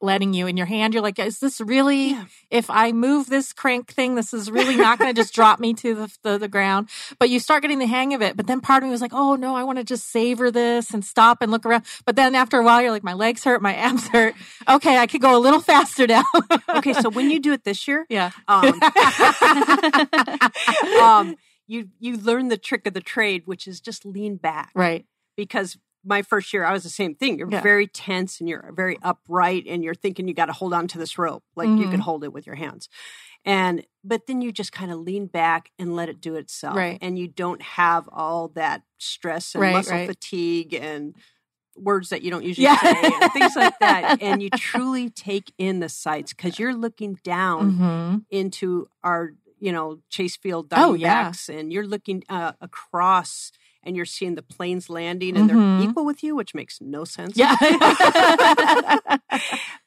[0.01, 0.47] letting you.
[0.47, 2.11] In your hand, you're like, is this really?
[2.11, 2.25] Yeah.
[2.49, 5.73] If I move this crank thing, this is really not going to just drop me
[5.75, 6.89] to the, the, the ground.
[7.19, 8.37] But you start getting the hang of it.
[8.37, 10.91] But then part of me was like, oh no, I want to just savor this
[10.91, 11.85] and stop and look around.
[12.05, 14.35] But then after a while, you're like, my legs hurt, my abs hurt.
[14.67, 16.23] Okay, I could go a little faster now.
[16.69, 18.31] okay, so when you do it this year, yeah.
[18.47, 18.79] Um,
[21.01, 21.35] um,
[21.67, 24.71] you you learn the trick of the trade, which is just lean back.
[24.75, 25.05] Right
[25.35, 27.39] because my first year, I was the same thing.
[27.39, 27.61] You're yeah.
[27.61, 30.99] very tense and you're very upright and you're thinking you got to hold on to
[30.99, 31.77] this rope like mm-hmm.
[31.77, 32.01] you can mm-hmm.
[32.01, 32.87] hold it with your hands.
[33.43, 36.77] And, but then you just kind of lean back and let it do itself.
[36.77, 36.97] Right.
[37.01, 40.07] And you don't have all that stress and right, muscle right.
[40.07, 41.15] fatigue and
[41.75, 42.77] words that you don't usually yeah.
[42.77, 44.17] say and things like that.
[44.21, 48.17] And you truly take in the sights because you're looking down mm-hmm.
[48.29, 51.59] into our, you know, Chase Field Diamondbacks oh, yeah.
[51.59, 53.51] and you're looking uh, across–
[53.85, 55.79] and you're seeing the planes landing and mm-hmm.
[55.79, 57.37] they're equal with you, which makes no sense.
[57.37, 57.55] Yeah.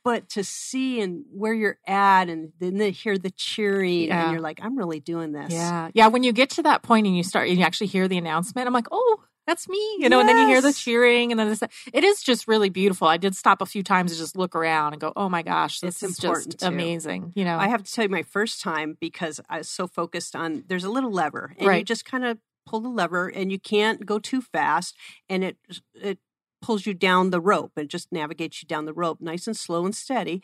[0.05, 4.25] but to see and where you're at and then hear the cheering yeah.
[4.25, 5.53] and you're like, I'm really doing this.
[5.53, 5.91] Yeah.
[5.95, 6.07] Yeah.
[6.09, 8.67] When you get to that point and you start and you actually hear the announcement,
[8.67, 9.19] I'm like, oh,
[9.49, 10.29] that's me, you know, yes.
[10.29, 11.63] and then you hear the cheering and then this,
[11.95, 13.09] it is just really beautiful.
[13.09, 15.81] I did stop a few times to just look around and go, oh my gosh,
[15.81, 16.67] this it's is just too.
[16.67, 17.33] amazing.
[17.35, 20.37] You know, I have to tell you my first time because I was so focused
[20.37, 21.79] on, there's a little lever and right.
[21.79, 22.37] you just kind of
[22.69, 24.95] pull the lever and you can't go too fast
[25.29, 25.57] and it
[25.95, 26.19] it
[26.61, 27.73] pulls you down the rope.
[27.77, 30.43] and just navigates you down the rope nice and slow and steady.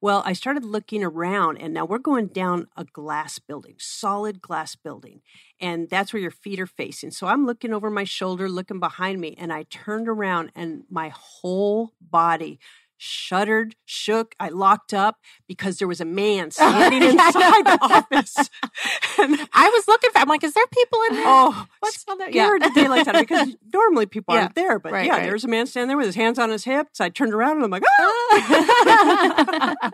[0.00, 4.76] Well, I started looking around, and now we're going down a glass building, solid glass
[4.76, 5.22] building.
[5.58, 7.10] And that's where your feet are facing.
[7.10, 11.08] So I'm looking over my shoulder, looking behind me, and I turned around, and my
[11.08, 12.58] whole body
[13.04, 14.34] shuddered, shook.
[14.40, 18.36] I locked up because there was a man standing inside the office.
[19.16, 20.18] And I was looking for.
[20.18, 21.24] I'm like, is there people in there?
[21.26, 22.30] Oh, what's on there?
[22.30, 25.22] Yeah, daylight out because normally people aren't there, but right, yeah, right.
[25.22, 27.00] there was a man standing there with his hands on his hips.
[27.00, 29.92] I turned around and I'm like, ah!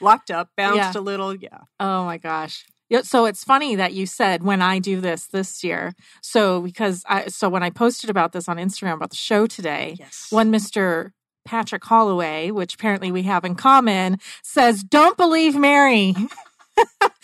[0.00, 0.92] locked up, bounced Yeah.
[0.94, 1.34] a little.
[1.34, 1.58] Yeah.
[1.78, 2.64] Oh my gosh.
[2.88, 5.94] Yeah, So it's funny that you said when I do this this year.
[6.22, 9.94] So because I so when I posted about this on Instagram about the show today,
[9.98, 10.26] Yes.
[10.30, 11.12] one Mr.
[11.44, 16.14] Patrick Holloway, which apparently we have in common, says, "Don't believe Mary."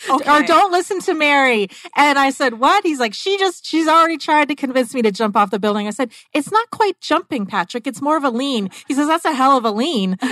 [0.09, 1.67] or don't listen to Mary.
[1.95, 2.85] And I said, What?
[2.85, 5.87] He's like, She just, she's already tried to convince me to jump off the building.
[5.87, 7.87] I said, It's not quite jumping, Patrick.
[7.87, 8.69] It's more of a lean.
[8.87, 10.17] He says, That's a hell of a lean.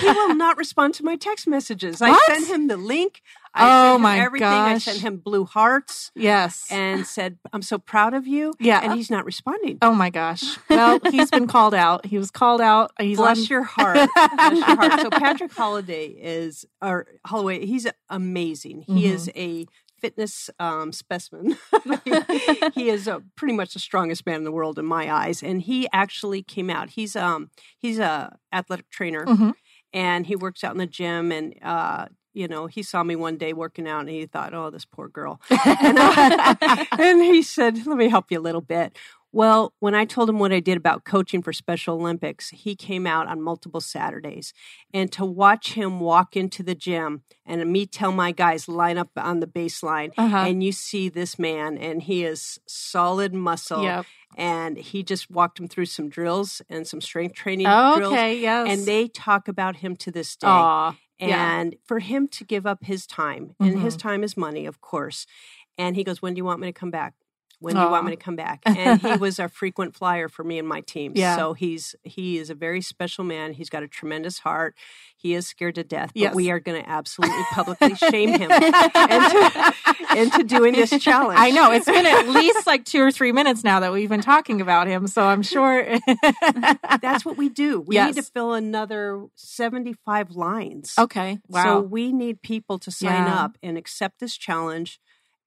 [0.00, 2.02] he will not respond to my text messages.
[2.02, 2.26] I What?
[2.26, 3.22] sent him the link.
[3.54, 4.48] I Oh my everything.
[4.48, 6.66] I sent him blue hearts yes.
[6.70, 8.80] and said, "I'm so proud of you." Yeah.
[8.82, 9.78] and he's not responding.
[9.80, 10.58] Oh my gosh.
[10.68, 12.04] Well, he's been called out.
[12.06, 12.90] He was called out.
[12.98, 13.94] He's Bless on- your heart.
[14.16, 15.00] Bless your heart.
[15.00, 18.82] So Patrick Holiday is or Holloway, he's amazing.
[18.88, 19.66] He is a
[20.00, 21.56] fitness um, specimen.
[22.74, 25.42] he is uh, pretty much the strongest man in the world in my eyes.
[25.42, 26.90] And he actually came out.
[26.90, 29.54] He's um he's a athletic trainer Mhm.
[29.92, 33.36] and he works out in the gym and uh you know, he saw me one
[33.38, 35.40] day working out and he thought, oh, this poor girl.
[35.50, 36.54] and, uh,
[36.98, 38.96] and he said, let me help you a little bit.
[39.32, 43.04] Well, when I told him what I did about coaching for Special Olympics, he came
[43.04, 44.52] out on multiple Saturdays.
[44.92, 49.10] And to watch him walk into the gym and me tell my guys line up
[49.16, 50.36] on the baseline, Uh-huh.
[50.36, 53.82] and you see this man, and he is solid muscle.
[53.82, 54.06] Yep.
[54.36, 58.12] And he just walked him through some drills and some strength training drills.
[58.12, 58.38] Okay.
[58.40, 58.68] Yes.
[58.68, 60.46] And they talk about him to this day.
[61.20, 61.26] Aw.
[61.26, 61.54] yeah.
[61.60, 63.98] And for him to give up his time, and his Mhm.
[63.98, 65.26] time is money, of course.
[65.78, 67.14] And he goes, When do you want me to come back?
[67.64, 68.62] When do you want me to come back?
[68.66, 71.12] And he was a frequent flyer for me and my team.
[71.14, 71.36] Yeah.
[71.36, 73.52] So he's he is a very special man.
[73.54, 74.74] He's got a tremendous heart.
[75.16, 76.34] He is scared to death, but Yes.
[76.34, 78.50] we are going to absolutely publicly shame him
[79.14, 79.74] into,
[80.16, 81.38] into doing this challenge.
[81.40, 84.20] I know it's been at least like two or three minutes now that we've been
[84.20, 85.06] talking about him.
[85.06, 85.98] So I'm sure.
[87.00, 87.80] That's what we do.
[87.80, 90.94] We need to fill another 75 lines.
[90.98, 91.38] okay.
[91.48, 91.64] Wow.
[91.64, 93.44] So we need people to sign Yeah.
[93.44, 95.00] up and accept this challenge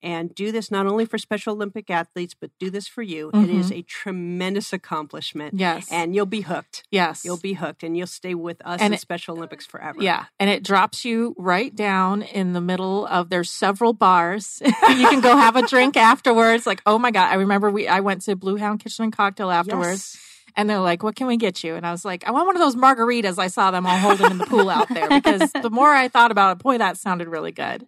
[0.04, 3.32] and do this not only for Special Olympic athletes, but do this for you.
[3.34, 5.54] It is a tremendous accomplishment.
[5.56, 5.60] Mm-hmm.
[5.62, 5.88] yes.
[5.91, 6.84] And you'll be hooked.
[6.91, 7.24] yes.
[7.26, 10.02] You'll be hooked and you'll stay with us And in it- Special Olympics forever.
[10.02, 14.62] Yeah, and it drops you right down in the middle of there's several bars.
[14.66, 14.72] you
[15.10, 16.66] can go have a drink afterwards.
[16.66, 19.50] Like, oh my god, I remember we I went to Blue Hound Kitchen and Cocktail
[19.52, 20.24] afterwards, Yes.
[20.58, 22.55] And they're like, "What can we get you?" And I was like, "I want one
[22.58, 25.70] of those margaritas." I saw them all holding in the pool out there because the
[25.70, 27.88] more I thought about it, boy, that sounded really good.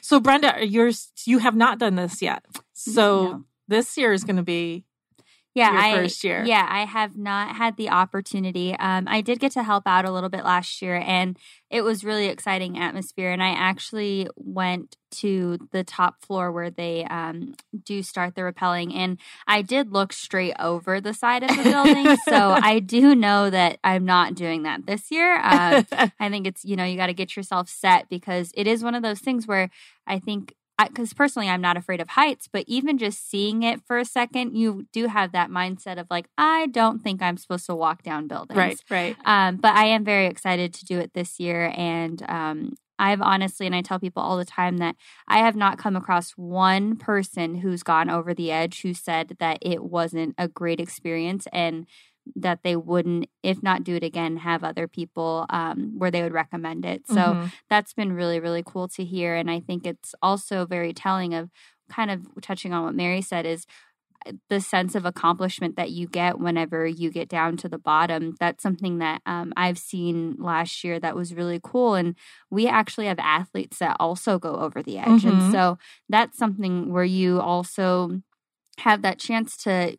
[0.00, 0.90] So, Brenda, you're
[1.24, 2.44] you have not done this yet,
[2.74, 3.44] so No.
[3.66, 4.84] this year is going to be
[5.54, 6.42] yeah, I, first year.
[6.44, 8.74] Yeah, I have not had the opportunity.
[8.78, 11.38] Um, I did get to help out a little bit last year, and
[11.68, 13.30] it was really exciting atmosphere.
[13.30, 18.94] And I actually went to the top floor where they um, do start the rappelling,
[18.94, 22.16] and I did look straight over the side of the building.
[22.28, 25.36] so I do know that I'm not doing that this year.
[25.36, 25.86] Um,
[26.18, 28.94] I think it's, you know, you got to get yourself set because it is one
[28.94, 29.68] of those things where
[30.06, 30.54] I think,
[30.88, 34.56] because personally, I'm not afraid of heights, but even just seeing it for a second,
[34.56, 38.28] you do have that mindset of like, I don't think I'm supposed to walk down
[38.28, 38.58] buildings.
[38.58, 39.16] right, right.
[39.24, 41.72] Um, but I am very excited to do it this year.
[41.76, 45.78] And um, I've honestly, and I tell people all the time that I have not
[45.78, 50.46] come across one person who's gone over the edge who said that it wasn't a
[50.46, 51.86] great experience and
[52.36, 56.32] that they wouldn't, if not do it again, have other people um, where they would
[56.32, 57.06] recommend it.
[57.08, 57.52] So Mhm.
[57.68, 59.34] that's been really, really cool to hear.
[59.34, 61.50] And I think it's also very telling of
[61.90, 63.66] kind of touching on what Mary said is
[64.26, 68.34] uh, the sense of accomplishment that you get whenever you get down to the bottom.
[68.40, 71.94] That's something that um, I've seen last year that was really cool.
[71.94, 72.14] And
[72.50, 75.24] we actually have athletes that also go over the edge.
[75.24, 75.28] Mhm.
[75.28, 78.20] And so that's something where you also
[78.78, 79.96] have that chance to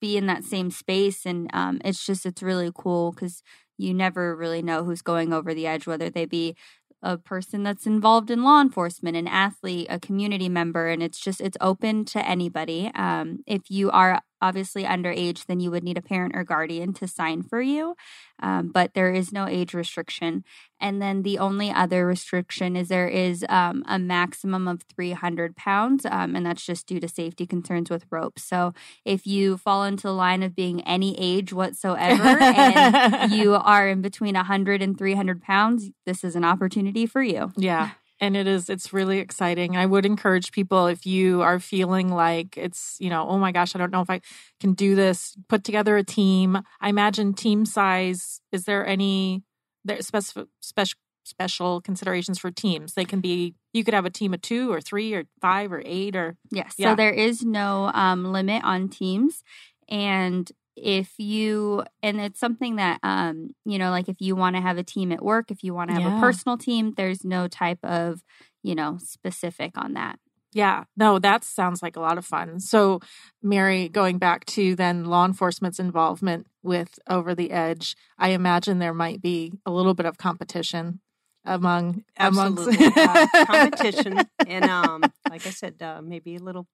[0.00, 1.26] be in that same space.
[1.26, 3.42] And um, it's just, it's really cool because
[3.78, 6.54] you never really know who's going over the edge, whether they be
[7.02, 11.40] a person that's involved in law enforcement, an athlete, a community member, and it's just
[11.40, 12.90] it's open to anybody.
[12.94, 17.08] Um, if you are obviously underage, then you would need a parent or guardian to
[17.08, 17.94] sign for you.
[18.42, 20.44] Um, but there is no age restriction.
[20.80, 26.06] And then the only other restriction is there is um, a maximum of 300 pounds,
[26.06, 28.42] um, and that's just due to safety concerns with ropes.
[28.42, 28.72] So
[29.04, 34.00] if you fall into the line of being any age whatsoever and you are in
[34.00, 37.52] between 100 and 300 pounds, this is an opportunity for you.
[37.56, 39.76] Yeah and it is it's really exciting.
[39.76, 43.74] I would encourage people if you are feeling like it's you know oh my gosh
[43.74, 44.20] i don't know if i
[44.60, 46.58] can do this put together a team.
[46.80, 49.42] I imagine team size is there any
[49.84, 52.94] there special special special considerations for teams?
[52.94, 55.82] They can be you could have a team of two or three or five or
[55.84, 56.90] eight or yes yeah.
[56.90, 59.42] so there is no um, limit on teams
[59.88, 64.62] and if you and it's something that um you know like if you want to
[64.62, 66.18] have a team at work if you want to have yeah.
[66.18, 68.22] a personal team there's no type of
[68.62, 70.18] you know specific on that.
[70.52, 70.84] Yeah.
[70.96, 72.60] No that sounds like a lot of fun.
[72.60, 73.00] So
[73.42, 78.94] mary going back to then law enforcement's involvement with over the edge i imagine there
[78.94, 81.00] might be a little bit of competition
[81.44, 86.66] among absolutely uh, competition and um like i said uh, maybe a little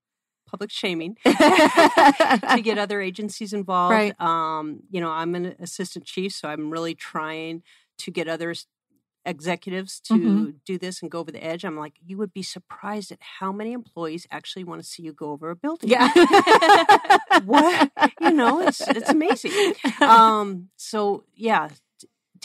[0.46, 3.92] public shaming to get other agencies involved.
[3.92, 4.20] Right.
[4.20, 7.62] Um, you know, I'm an assistant chief, so I'm really trying
[7.98, 8.66] to get others
[9.26, 10.50] executives to mm-hmm.
[10.64, 11.64] do this and go over the edge.
[11.64, 15.12] I'm like, you would be surprised at how many employees actually want to see you
[15.12, 15.90] go over a building.
[15.90, 16.08] Yeah.
[17.44, 17.90] what?
[18.20, 19.74] You know, it's it's amazing.
[20.00, 21.70] Um, so yeah,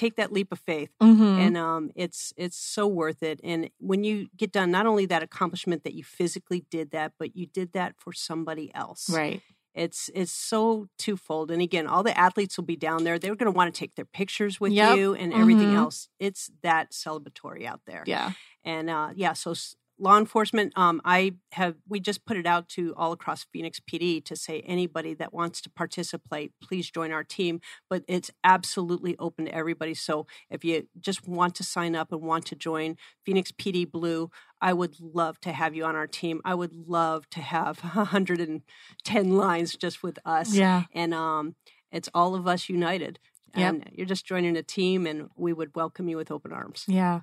[0.02, 1.24] take that leap of faith mm-hmm.
[1.24, 3.40] and um, it's it's so worth it.
[3.44, 7.36] And when you get done not only that accomplishment that you physically did that but
[7.36, 9.10] you did that for somebody else.
[9.10, 9.42] Right.
[9.76, 11.52] It's it's so twofold.
[11.52, 13.20] And again all the athletes will be down there.
[13.20, 14.98] They're going to want to take their pictures with yep.
[14.98, 15.78] you and everything mm-hmm.
[15.78, 16.10] else.
[16.20, 18.04] It's that celebratory out there.
[18.08, 18.32] Yeah.
[18.64, 19.54] And uh, yeah so
[20.02, 24.24] law enforcement um, i have we just put it out to all across phoenix pd
[24.26, 27.60] to say anybody that wants to participate please join our team.
[27.90, 29.94] But it's absolutely open to everybody.
[29.94, 34.30] So if you just want to sign up and want to join phoenix pd blue
[34.62, 36.42] i would love to have you on our team.
[36.46, 40.54] I would love to have 110 lines just with us.
[40.54, 40.84] Yeah.
[40.94, 41.56] And um
[41.92, 43.20] it's all of us united
[43.54, 43.94] and yep.
[43.94, 47.22] you're just joining a team and we would welcome you with open arms yeah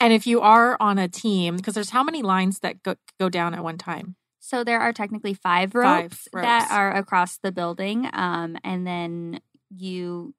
[0.00, 3.28] and if you are on a team because there's how many lines that go, go
[3.28, 6.46] down at one time so there are technically five ropes, five ropes.
[6.46, 9.40] that are across the building um, and then
[9.76, 10.34] you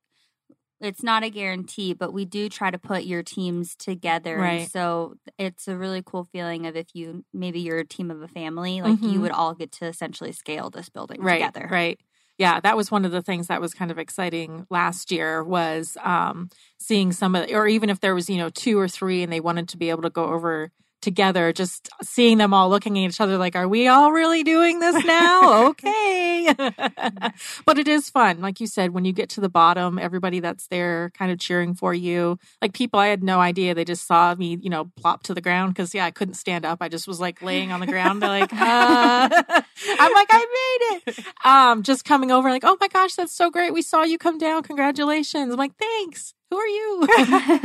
[0.82, 4.72] it's not a guarantee but we do try to put your teams together right.
[4.72, 8.28] so it's a really cool feeling of if you maybe you're a team of a
[8.28, 9.10] family like mm-hmm.
[9.10, 12.00] you would all get to essentially scale this building right, together right
[12.40, 15.98] yeah, that was one of the things that was kind of exciting last year was
[16.02, 19.32] um, seeing some of, or even if there was, you know, two or three and
[19.32, 20.72] they wanted to be able to go over
[21.02, 24.80] together, just seeing them all looking at each other like, are we all really doing
[24.80, 25.68] this now?
[25.70, 26.54] okay.
[27.66, 28.42] but it is fun.
[28.42, 31.74] Like you said, when you get to the bottom, everybody that's there kind of cheering
[31.74, 32.38] for you.
[32.62, 33.74] Like people I had no idea.
[33.76, 36.66] They just saw me, you know, plop to the ground because, yeah, I couldn't stand
[36.66, 36.80] up.
[36.82, 38.22] I just was like laying on the ground.
[38.22, 39.30] They're like, uh.
[40.00, 41.26] I'm like, I made it.
[41.46, 43.74] Um, just coming over, like, oh my gosh, that's so great.
[43.74, 44.64] We saw you come down.
[44.64, 45.52] Congratulations.
[45.52, 47.08] I'm like, thanks who are you?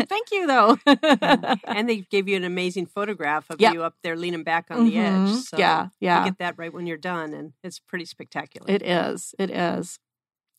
[0.04, 0.78] Thank you, though.
[1.64, 3.74] and they gave you an amazing photograph of yep.
[3.74, 4.86] you up there leaning back on mm-hmm.
[4.88, 5.28] the edge.
[5.28, 5.36] Mm-hmm.
[5.36, 6.20] So yeah, yeah.
[6.20, 8.66] You get that right when you're done, and it's pretty spectacular.
[8.70, 9.34] It is.
[9.38, 9.98] It is.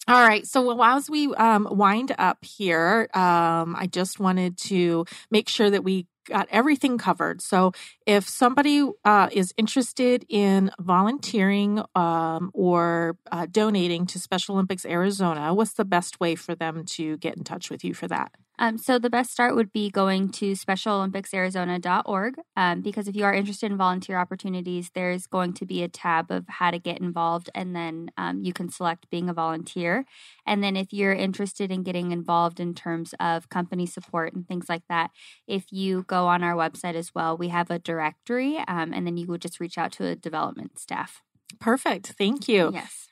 [0.07, 0.45] All right.
[0.45, 5.84] So as we um, wind up here, um, I just wanted to make sure that
[5.84, 7.41] we got everything covered.
[7.41, 7.71] So
[8.05, 15.53] if somebody uh, is interested in volunteering um, or uh, donating to Special Olympics Arizona,
[15.53, 18.32] what's the best way for them to get in touch with you for that?
[18.58, 23.34] Um, so the best start would be going to specialolympics.arizona.org um, because if you are
[23.34, 27.49] interested in volunteer opportunities, there's going to be a tab of how to get involved,
[27.53, 30.06] and then um, you can select being a volunteer.
[30.45, 34.70] And then if you're interested in getting involved in terms of company support and things
[34.70, 35.12] like that,
[35.47, 39.18] if you go on our website as well, we have a directory, um, and then
[39.18, 41.22] you would just reach out to a development staff.
[41.60, 42.14] Perfect.
[42.18, 42.72] Thank you.
[42.74, 43.08] Yes.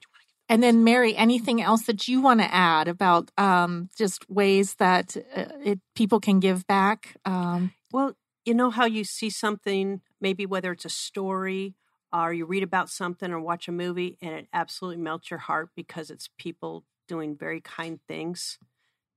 [0.54, 5.18] And then, Mary, anything else that you want to add about um, just ways that
[5.36, 7.18] uh, it, people can give back?
[7.26, 8.14] Um, well,
[8.46, 11.74] you know how you see something, maybe whether it's a story
[12.14, 15.70] or you read about something or watch a movie, and it absolutely melts your heart
[15.76, 18.60] because it's people doing very kind things.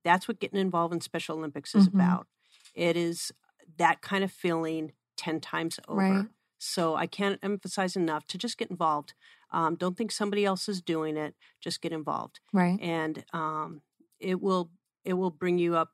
[0.04, 2.00] That's what getting involved in Special Olympics is mm-hmm.
[2.00, 2.28] about.
[2.74, 3.30] It is
[3.76, 6.00] that kind of feeling 10 times over.
[6.00, 6.26] Right.
[6.56, 9.12] So I can't emphasize enough to just get involved.
[9.52, 11.34] Um, don't think somebody else is doing it.
[11.60, 12.40] Just get involved.
[12.52, 12.78] Right.
[12.80, 13.82] And um,
[14.20, 14.70] it will
[15.04, 15.90] it will bring you up.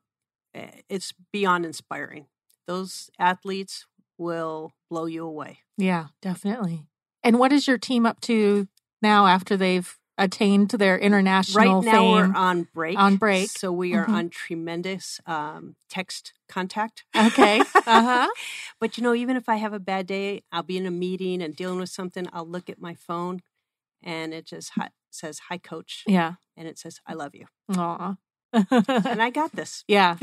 [0.55, 2.27] Eh, it's beyond inspiring.
[2.67, 3.85] Those athletes
[4.17, 5.59] will blow you away.
[5.77, 6.85] Yeah, definitely.
[7.23, 8.67] And what is your team up to
[9.01, 12.11] now after they've attained to their international right now fame.
[12.11, 13.49] we're on break On break.
[13.49, 14.13] so we are Mhm.
[14.13, 17.63] on tremendous um, text contact Okay.
[17.87, 18.27] Uh-huh.
[18.79, 21.41] but you know even if i have a bad day i'll be in a meeting
[21.41, 23.41] and dealing with something i'll look at my phone
[24.03, 26.33] and it just hi- says hi coach Yeah.
[26.55, 28.15] and it says i love you Aw.
[28.53, 30.17] And i got this yeah.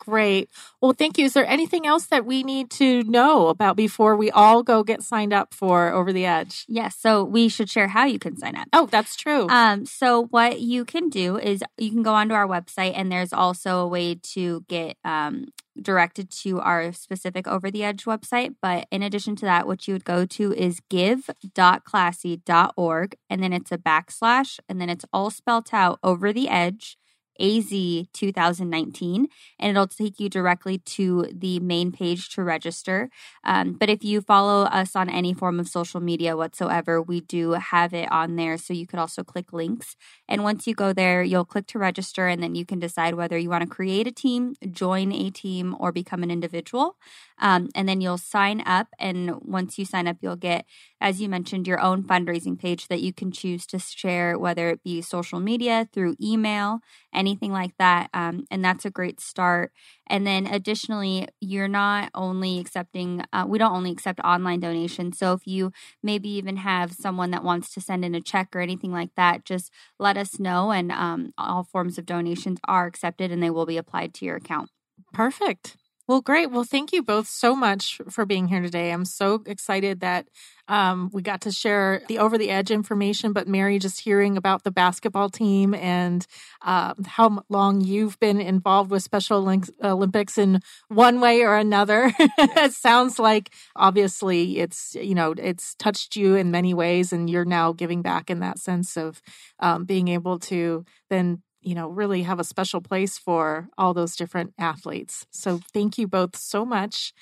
[0.00, 0.48] Great.
[0.80, 1.26] Well, thank you.
[1.26, 5.02] Is there anything else that we need to know about before we all go get
[5.02, 6.64] signed up for Over the Edge?
[6.68, 8.66] Yes, so we should share how you can sign up.
[8.72, 9.46] Oh, that's true.
[9.48, 13.32] Um, so what you can do is you can go onto our website, and there's
[13.32, 15.48] also a way to get um,
[15.82, 18.56] directed to our specific Over the Edge website.
[18.60, 23.72] But in addition to that, what you would go to is give.classy.org, and then it's
[23.72, 26.96] a backslash, and then it's all spelt out Over the Edge.
[27.40, 27.70] AZ
[28.12, 29.28] 2019,
[29.58, 33.10] and it'll take you directly to the main page to register.
[33.44, 37.52] Um, but if you follow us on any form of social media whatsoever, we do
[37.52, 38.58] have it on there.
[38.58, 39.96] So you could also click links.
[40.28, 43.38] And once you go there, you'll click to register, and then you can decide whether
[43.38, 46.96] you want to create a team, join a team, or become an individual.
[47.40, 48.88] Um, and then you'll sign up.
[48.98, 50.66] And once you sign up, you'll get,
[51.00, 54.82] as you mentioned, your own fundraising page that you can choose to share, whether it
[54.84, 56.80] be social media, through email,
[57.14, 58.08] anything like that.
[58.14, 59.72] Um, and that's a great start.
[60.08, 65.18] And then additionally, you're not only accepting, uh, we don't only accept online donations.
[65.18, 68.60] So if you maybe even have someone that wants to send in a check or
[68.60, 70.72] anything like that, just let us know.
[70.72, 74.36] And um, all forms of donations are accepted and they will be applied to your
[74.36, 74.70] account.
[75.12, 75.76] Perfect.
[76.10, 76.50] Well, great.
[76.50, 78.90] Well, thank you both so much for being here today.
[78.90, 80.26] I'm so excited that
[80.66, 84.64] um, we got to share the over the edge information, but Mary, just hearing about
[84.64, 86.26] the basketball team and
[86.62, 89.48] uh, how long you've been involved with Special
[89.84, 92.12] Olympics in one way or another.
[92.18, 97.44] it sounds like obviously it's, you know, it's touched you in many ways, and you're
[97.44, 99.22] now giving back in that sense of
[99.60, 104.16] um, being able to then you know, really have a special place for all those
[104.16, 105.26] different athletes.
[105.30, 107.12] So thank you both so much.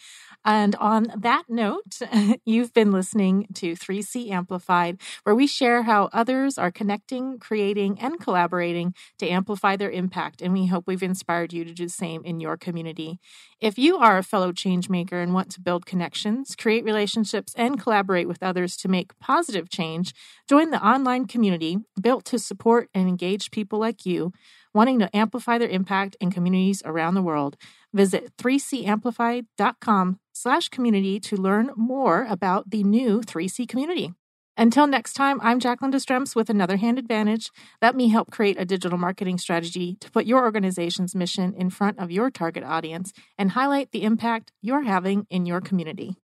[0.45, 2.01] And on that note,
[2.45, 8.21] you've been listening to 3C Amplified, where we share how others are connecting, creating, and
[8.21, 10.41] collaborating to amplify their impact.
[10.41, 13.19] And we hope we've inspired you to do the same in your community.
[13.61, 18.29] If you are a fellow changemaker and want to build connections, create relationships, and collaborate
[18.29, 20.15] with others to make positive change,
[20.49, 24.28] join the online community built to support and engage people like you
[24.75, 27.57] wanting to amplify their impact in communities around the world.
[27.93, 34.13] Visit 3camplified.com slash community to learn more about the new 3C community.
[34.57, 37.53] Until next time, I'm Jacqueline Destremps with Another Hand Advantage.
[37.81, 42.01] Let me help create a digital marketing strategy to put your organization's mission in front
[42.01, 46.17] of your target audience and highlight the impact you're having in your community.